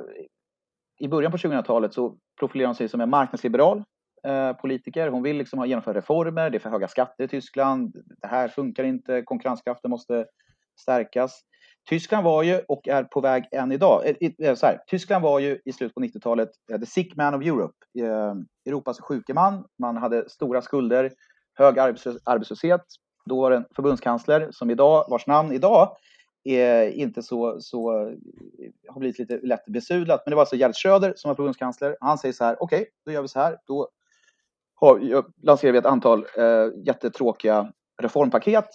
[0.99, 3.83] i början på 2000-talet så profilerar hon sig som en marknadsliberal
[4.27, 5.07] eh, politiker.
[5.07, 8.83] Hon vill liksom ha reformer, det är för höga skatter i Tyskland, det här funkar
[8.83, 10.25] inte, konkurrenskraften måste
[10.81, 11.41] stärkas.
[11.89, 14.01] Tyskland var ju och är på väg än idag.
[14.05, 17.33] Eh, eh, så här, Tyskland var ju i slutet på 90-talet eh, the sick man
[17.33, 17.75] of Europe.
[17.99, 18.33] Eh,
[18.65, 19.65] Europas sjuke man.
[19.79, 21.11] Man hade stora skulder,
[21.53, 21.79] hög
[22.25, 22.81] arbetslöshet.
[23.25, 25.95] Då var det en förbundskansler som idag, vars namn idag
[26.45, 27.91] är inte så, så
[28.87, 30.21] har blivit lite lätt besudlat.
[30.25, 31.97] Men det var alltså Gerhard Schröder som var förbundskansler.
[31.99, 33.57] Han säger så här, okej, okay, då gör vi så här.
[33.67, 33.89] Då
[34.75, 37.71] har, lanserar vi ett antal eh, jättetråkiga
[38.01, 38.69] reformpaket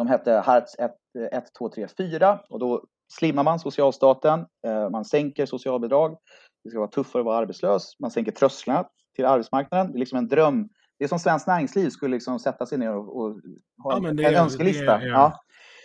[0.00, 0.92] de hette Hartz 1,
[1.32, 6.16] 1, 2, 3, 4 och då slimmar man socialstaten, eh, man sänker socialbidrag,
[6.64, 9.92] det ska vara tuffare att vara arbetslös, man sänker trösklarna till arbetsmarknaden.
[9.92, 10.68] Det är liksom en dröm.
[10.98, 13.40] Det är som Svenskt Näringsliv skulle liksom sätta sig ner och, och
[13.82, 14.98] ha ja, en, en önskelista.
[14.98, 15.40] Det är, ja.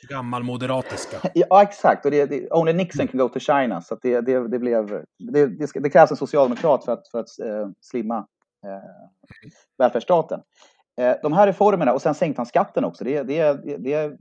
[0.09, 1.17] Gammalmoderatiska.
[1.33, 2.05] Ja, exakt.
[2.05, 3.81] Och det, det, only Nixon can go to China.
[3.81, 5.45] Så det, det, det, blev, det,
[5.79, 8.17] det, krävs en socialdemokrat för att, för att eh, slimma
[8.65, 8.89] eh,
[9.77, 10.41] välfärdsstaten.
[11.01, 14.17] Eh, de här reformerna, och sen sänkte han skatten också, det, det, det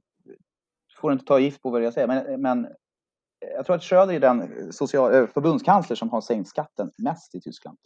[1.00, 2.66] får inte ta gift på vad jag säger, men, men
[3.56, 7.40] jag tror att Schröder är den social, eh, förbundskansler som har sänkt skatten mest i
[7.40, 7.78] Tyskland.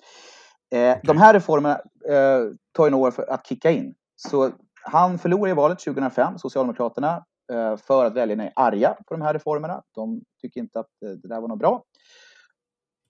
[0.75, 1.75] Eh, de här reformerna
[2.09, 3.95] eh, tar ju några år för att kicka in.
[4.17, 4.51] Så
[4.83, 7.23] han förlorar i valet 2005, Socialdemokraterna, eh,
[7.53, 9.83] Eh, för att väljarna är arga på de här reformerna.
[9.95, 11.85] De tycker inte att eh, det där var något bra.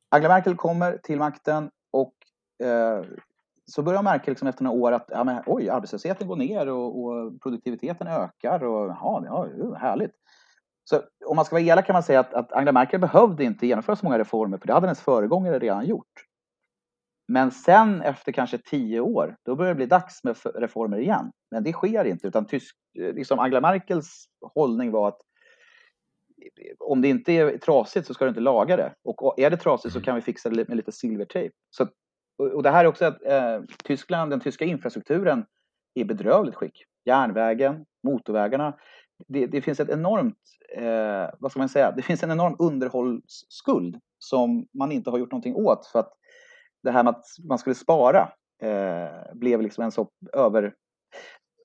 [0.09, 2.15] Angela Merkel kommer till makten och
[2.67, 3.05] eh,
[3.65, 6.69] så börjar man märka liksom efter några år att ja, men, oj, arbetslösheten går ner
[6.69, 8.65] och, och produktiviteten ökar.
[8.65, 10.13] Och, ja, ja, härligt.
[10.85, 13.67] Så om man ska vara elak kan man säga att, att Angela Merkel behövde inte
[13.67, 16.28] genomföra så många reformer, för det hade hennes föregångare redan gjort.
[17.29, 21.31] Men sen efter kanske tio år, då börjar det bli dags med reformer igen.
[21.51, 24.25] Men det sker inte, utan tysk, liksom Angela Merkels
[24.55, 25.21] hållning var att
[26.79, 28.95] om det inte är trasigt så ska du inte laga det.
[29.05, 30.05] Och är det trasigt så mm.
[30.05, 31.55] kan vi fixa det med lite silvertejp.
[31.71, 31.89] Så,
[32.53, 35.45] och det här är också att eh, Tyskland, den tyska infrastrukturen
[35.95, 36.85] är bedrövligt skick.
[37.05, 38.77] Järnvägen, motorvägarna.
[39.29, 40.39] Det, det finns ett enormt,
[40.77, 45.33] eh, vad ska man säga, det finns en enorm underhållsskuld som man inte har gjort
[45.33, 46.13] någonting åt för att
[46.83, 50.75] det här med att man skulle spara eh, blev liksom en så över...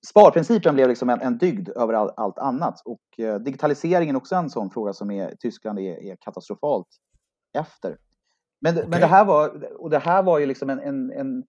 [0.07, 2.81] Sparprincipen blev liksom en, en dygd över all, allt annat.
[2.85, 6.87] Och eh, digitaliseringen är också en sån fråga som är, Tyskland är, är katastrofalt
[7.57, 7.97] efter.
[8.61, 8.89] Men, okay.
[8.89, 11.43] men det här var, och det här var ju liksom en, en, en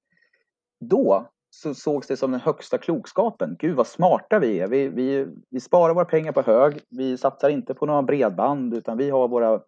[0.80, 3.56] då så sågs det som den högsta klokskapen.
[3.58, 4.68] Gud vad smarta vi är.
[4.68, 6.80] Vi, vi, vi sparar våra pengar på hög.
[6.90, 9.60] Vi satsar inte på några bredband utan vi har våra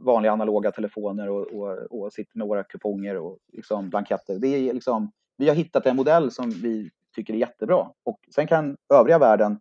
[0.00, 4.38] vanliga analoga telefoner och, och, och sitter med våra kuponger och liksom blanketter.
[4.38, 7.90] Det är liksom, vi har hittat en modell som vi tycker är jättebra.
[8.04, 9.58] Och sen kan övriga världen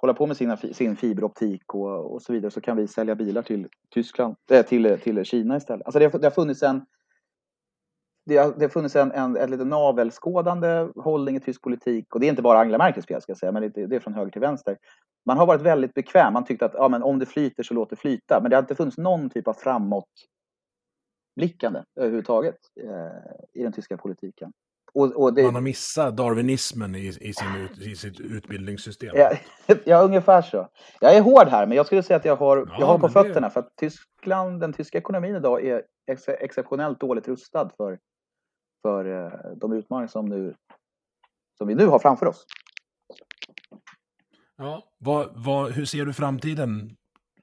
[0.00, 3.42] hålla på med sina, sin fiberoptik och, och så vidare så kan vi sälja bilar
[3.42, 5.86] till Tyskland, äh, till, till Kina istället.
[5.86, 6.86] Alltså det, det har funnits en
[8.28, 12.26] det det har funnits en, en, en lite navelskådande hållning i tysk politik och det
[12.26, 14.30] är inte bara Angela Merkels fel ska jag säga, men det, det är från höger
[14.30, 14.76] till vänster
[15.28, 16.32] man har varit väldigt bekväm.
[16.32, 18.40] Man tyckte att ja, men om det flyter så låt det flyta.
[18.40, 24.52] Men det har inte funnits någon typ av framåtblickande överhuvudtaget eh, i den tyska politiken.
[24.92, 25.42] Och, och det...
[25.42, 29.12] Man har missat darwinismen i, i, sin, i sitt utbildningssystem.
[29.14, 29.30] Ja,
[29.84, 30.68] ja, ungefär så.
[31.00, 33.08] Jag är hård här, men jag skulle säga att jag har, ja, jag har på
[33.08, 33.48] fötterna.
[33.48, 33.52] Det...
[33.52, 37.98] För att Tyskland, den tyska ekonomin idag är ex exceptionellt dåligt rustad för,
[38.82, 40.54] för eh, de utmaningar som, nu,
[41.58, 42.46] som vi nu har framför oss.
[44.56, 46.96] Ja, vad, vad, hur ser du framtiden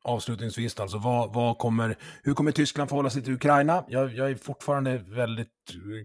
[0.04, 0.80] avslutningsvis?
[0.80, 3.84] Alltså, vad, vad kommer, hur kommer Tyskland förhålla sig till Ukraina?
[3.88, 5.50] Jag, jag är fortfarande väldigt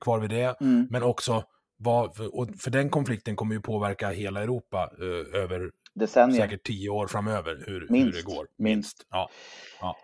[0.01, 0.61] kvar vid det.
[0.61, 0.87] Mm.
[0.91, 1.45] Men också,
[1.77, 6.41] vad, för, för den konflikten kommer ju påverka hela Europa eh, över Decennier.
[6.41, 8.47] säkert tio år framöver, hur, hur det går.
[8.59, 9.07] Minst.
[9.11, 9.31] Ja.
[9.81, 9.97] Ja.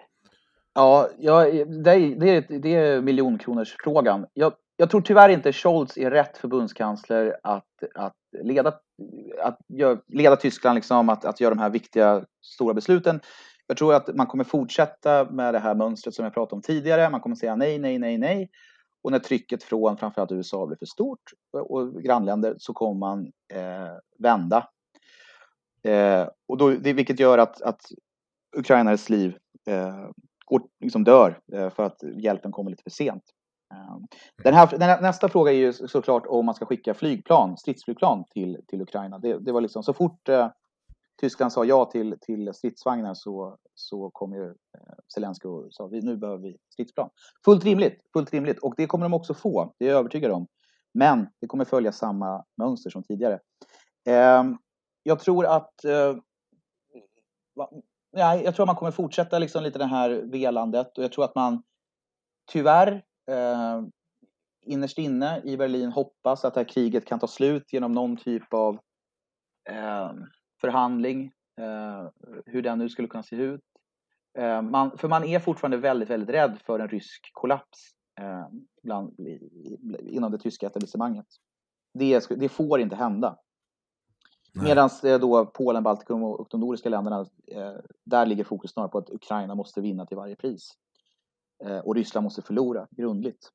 [0.74, 1.45] Ja, ja
[1.85, 4.27] det, är, det, är, det är miljonkronorsfrågan.
[4.33, 7.64] Jag, jag tror tyvärr inte Scholz är rätt förbundskansler att,
[7.95, 8.72] att, leda,
[9.43, 9.59] att
[10.07, 13.20] leda Tyskland, liksom, att, att göra de här viktiga stora besluten.
[13.66, 17.11] Jag tror att man kommer fortsätta med det här mönstret som jag pratade om tidigare.
[17.11, 18.51] Man kommer säga nej, nej, nej, nej.
[19.03, 21.22] Och när trycket från framförallt USA blir för stort
[21.53, 24.68] och grannländer så kommer man eh, vända.
[25.83, 27.81] Eh, och då, det, vilket gör att, att
[28.57, 30.09] ukrainares liv eh,
[30.45, 33.22] går, liksom dör eh, för att hjälpen kommer lite för sent.
[33.75, 34.07] Ehm,
[34.43, 38.25] den här, den här, nästa fråga är ju såklart om man ska skicka flygplan, stridsflygplan
[38.25, 39.19] till, till Ukraina.
[39.19, 40.49] Det, det var liksom så fort eh,
[41.21, 46.01] Tyskland sa ja till, till stridsvagnar så, så kom ju eh, Zelenskyj och sa vi,
[46.01, 47.11] nu behöver vi stridsplan.
[47.45, 50.47] Fullt rimligt, fullt rimligt och det kommer de också få, det är jag övertygad om.
[50.95, 53.41] Men det kommer följa samma mönster som tidigare.
[54.09, 54.45] Eh,
[55.03, 56.17] jag tror att eh,
[58.17, 61.25] ja, jag tror att man kommer fortsätta liksom lite det här velandet och jag tror
[61.25, 61.62] att man
[62.53, 63.83] tyvärr eh,
[64.66, 68.55] innerst inne i Berlin hoppas att det här kriget kan ta slut genom någon typ
[68.55, 68.74] av
[69.70, 70.12] eh,
[70.61, 72.09] förhandling, eh,
[72.47, 73.64] hur den nu skulle kunna se ut.
[74.39, 77.79] Eh, man, för man är fortfarande väldigt, väldigt rädd för en rysk kollaps
[78.20, 78.47] eh,
[78.83, 79.20] bland,
[80.01, 81.27] inom det tyska etablissemanget.
[81.95, 83.39] Det, det får inte hända.
[84.62, 87.72] Medan då Polen, Baltikum och de nordiska länderna, eh,
[88.05, 90.72] där ligger fokus snarare på att Ukraina måste vinna till varje pris.
[91.65, 93.51] Eh, och Ryssland måste förlora grundligt.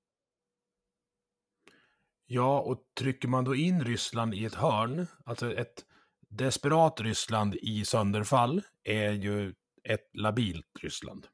[2.26, 5.86] Ja, och trycker man då in Ryssland i ett hörn, alltså ett
[6.30, 11.28] desperat Ryssland i sönderfall, är ju ett labilt Ryssland.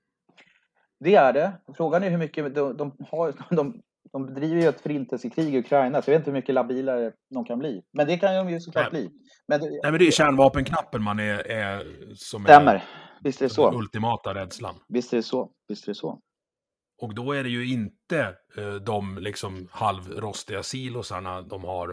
[0.99, 1.61] Det är det.
[1.77, 3.33] Frågan är hur mycket de, de har.
[3.55, 7.11] De, de bedriver ju ett förintelsekrig i Ukraina, så jag vet inte hur mycket labilare
[7.33, 7.81] de kan bli.
[7.93, 9.01] Men det kan de ju såklart Nej.
[9.01, 9.11] bli.
[9.47, 11.83] Men, Nej, men det är kärnvapenknappen man är, är
[12.15, 12.75] som Stämmer.
[12.75, 12.83] är,
[13.23, 13.71] Visst är det så.
[13.71, 14.75] den ultimata rädslan.
[14.87, 15.51] Visst är det så.
[15.67, 16.21] Visst är det så.
[16.97, 21.89] Och då är det ju inte eh, de liksom halvrostiga silosarna de har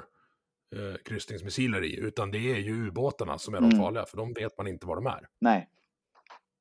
[0.76, 3.70] eh, kryssningsmissiler i, utan det är ju ubåtarna som är mm.
[3.70, 5.28] de farliga, för de vet man inte var de är.
[5.38, 5.68] Nej.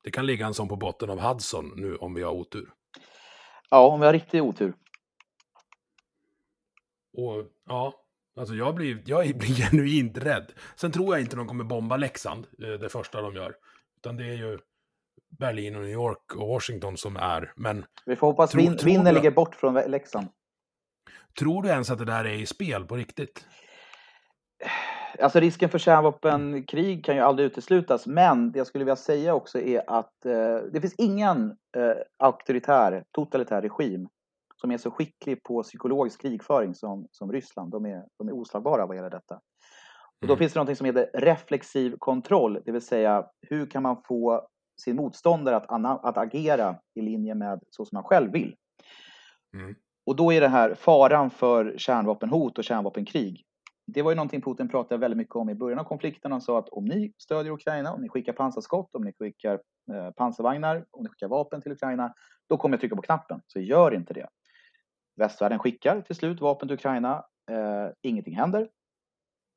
[0.02, 2.70] Det kan ligga en sån på botten av Hudson nu om vi har otur.
[3.70, 4.74] Ja, om vi har riktig otur.
[7.16, 7.94] Och ja,
[8.36, 10.52] alltså jag blir, jag blir genuint rädd.
[10.76, 13.54] Sen tror jag inte de kommer bomba Leksand, eh, det första de gör.
[13.96, 14.58] Utan det är ju
[15.38, 17.52] Berlin och New York och Washington som är.
[17.56, 20.28] Men Vi får hoppas vin, vinden ligger bort från Leksand.
[21.38, 23.46] Tror du ens att det där är i spel på riktigt?
[25.18, 29.58] Alltså risken för kärnvapenkrig kan ju aldrig uteslutas, men det jag skulle vilja säga också
[29.58, 34.08] är att eh, det finns ingen eh, auktoritär, totalitär regim
[34.56, 37.70] som är så skicklig på psykologisk krigföring som, som Ryssland.
[37.70, 39.34] De är, de är oslagbara vad gäller detta.
[40.20, 40.38] Och då mm.
[40.38, 44.48] finns det något som heter reflexiv kontroll, det vill säga hur kan man få
[44.80, 48.56] sin motståndare att, att agera i linje med så som man själv vill.
[49.54, 49.74] Mm.
[50.06, 53.44] Och då är det här faran för kärnvapenhot och kärnvapenkrig.
[53.86, 56.32] Det var ju någonting Putin pratade väldigt mycket om i början av konflikten.
[56.32, 59.60] Han sa att om ni stödjer Ukraina, om ni skickar pansarskott, om ni skickar
[59.92, 62.14] eh, pansarvagnar, om ni skickar vapen till Ukraina,
[62.48, 63.40] då kommer jag trycka på knappen.
[63.46, 64.28] Så gör inte det.
[65.16, 67.24] Västvärlden skickar till slut vapen till Ukraina.
[67.50, 68.68] Eh, ingenting händer.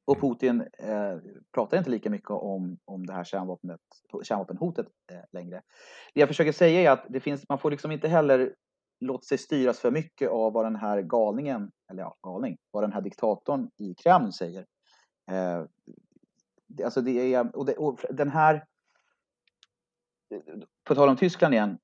[0.07, 1.17] Och Putin eh,
[1.53, 3.81] pratar inte lika mycket om, om det här kärnvapnet,
[4.23, 5.61] kärnvapenhotet eh, längre.
[6.13, 8.55] Det jag försöker säga är att det finns, man får liksom inte heller
[8.99, 12.93] låta sig styras för mycket av vad den här galningen, eller ja, galning, vad den
[12.93, 14.65] här diktatorn i Kreml säger.
[15.31, 15.63] Eh,
[16.83, 18.65] alltså det är, och, det, och den här,
[20.83, 21.77] på tal om Tyskland igen,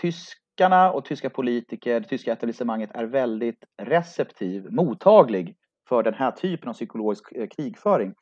[0.00, 5.56] tyskarna och tyska politiker, det tyska etablissemanget är väldigt receptiv, mottaglig
[5.88, 8.14] för den här typen av psykologisk eh, krigföring.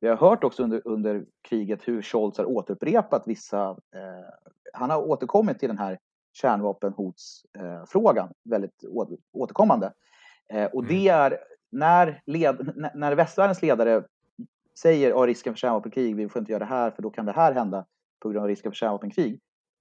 [0.00, 3.70] Vi har hört också under, under kriget hur Scholz har återupprepat vissa...
[3.70, 4.24] Eh,
[4.72, 5.98] han har återkommit till den här
[6.32, 8.84] kärnvapenhotsfrågan eh, väldigt
[9.32, 9.92] återkommande.
[10.52, 11.22] Eh, och det mm.
[11.22, 11.38] är
[11.72, 14.04] när, led, när västvärldens ledare
[14.78, 17.32] säger att risken för kärnvapenkrig, vi får inte göra det här för då kan det
[17.32, 17.86] här hända
[18.20, 19.40] på grund av risken för kärnvapenkrig.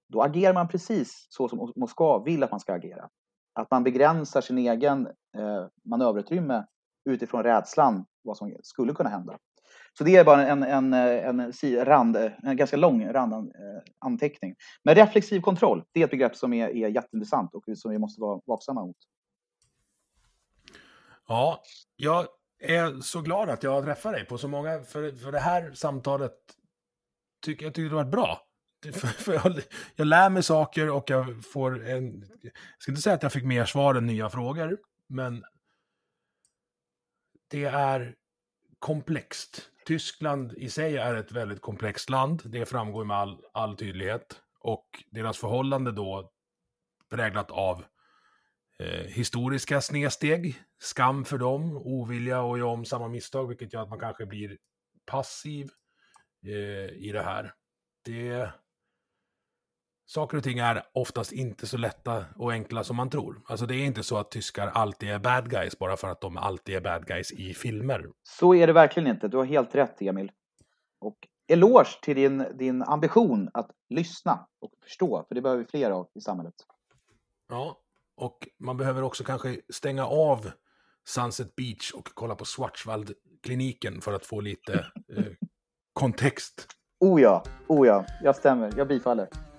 [0.09, 3.09] Då agerar man precis så som Moskva vill att man ska agera.
[3.53, 6.65] Att man begränsar sin egen eh, manöverutrymme
[7.05, 9.37] utifrån rädslan vad som skulle kunna hända.
[9.97, 14.55] Så det är bara en, en, en, rand, en ganska lång randanteckning.
[14.83, 18.21] Men reflexiv kontroll, det är ett begrepp som är, är jätteintressant och som vi måste
[18.21, 18.97] vara vaksamma mot.
[21.27, 21.61] Ja,
[21.95, 22.27] jag
[22.59, 26.33] är så glad att jag träffar dig på så många, för, för det här samtalet
[27.45, 28.41] tycker jag tycker det har varit bra.
[28.93, 29.61] För, för jag,
[29.95, 32.25] jag, lär mig saker och jag får en...
[32.41, 34.77] Jag ska inte säga att jag fick mer svar än nya frågor,
[35.09, 35.43] men
[37.53, 38.15] det är
[38.79, 39.69] komplext.
[39.85, 42.41] Tyskland i sig är ett väldigt komplext land.
[42.45, 44.41] Det framgår med all, all tydlighet.
[44.59, 46.31] Och deras förhållande då
[47.09, 47.85] präglat av
[48.79, 53.89] eh, historiska snedsteg, skam för dem, ovilja att göra om samma misstag, vilket gör att
[53.89, 54.57] man kanske blir
[55.05, 55.69] passiv
[56.45, 57.53] eh, i det här.
[58.05, 58.51] Det
[60.05, 63.41] saker och ting är oftast inte så lätta och enkla som man tror.
[63.45, 66.37] Alltså det är inte så att tyskar alltid är bad guys bara för att de
[66.37, 68.05] alltid är bad guys i filmer.
[68.23, 69.27] Så är det verkligen inte.
[69.27, 70.31] Du har helt rätt, Emil.
[70.99, 75.91] Och eloge till din, din ambition att lyssna och förstå, för det behöver vi fler
[75.91, 76.55] av i samhället.
[77.49, 77.79] Ja,
[78.15, 80.51] och man behöver också kanske stänga av
[81.07, 84.73] Sunset Beach och kolla på Schwarzwald-kliniken för att få lite
[85.17, 85.25] eh,
[85.93, 86.67] kontext.
[86.99, 88.73] Oh ja, oh ja, jag stämmer.
[88.77, 89.52] Jag bifaller.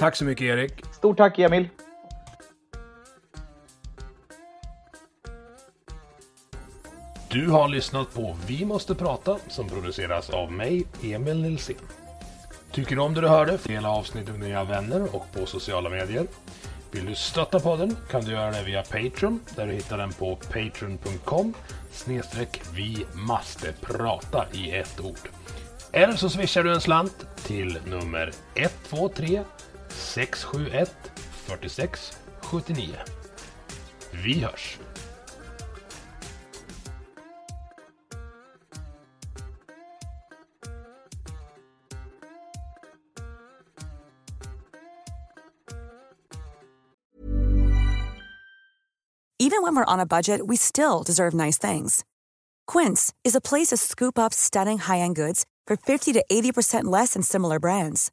[0.00, 0.72] Tack så mycket Erik.
[0.92, 1.68] Stort tack Emil.
[7.28, 11.74] Du har lyssnat på Vi måste prata som produceras av mig, Emil Nilsson.
[12.72, 13.58] Tycker du om det du hörde?
[13.64, 16.26] Dela avsnittet med dina vänner och på sociala medier.
[16.90, 20.36] Vill du stötta podden kan du göra det via Patreon där du hittar den på
[20.36, 21.54] patreon.com
[21.92, 25.28] snedstreck vi måste prata i ett ord.
[25.92, 29.42] Eller så swishar du en slant till nummer 123
[29.90, 30.86] 671
[31.46, 32.12] 46
[32.42, 32.96] 79.
[34.12, 34.78] Vi hörs!
[49.42, 52.04] Even when we're on a budget, we still deserve nice things.
[52.66, 57.14] Quince is a place to scoop up stunning high-end goods for 50 to 80% less
[57.14, 58.12] than similar brands.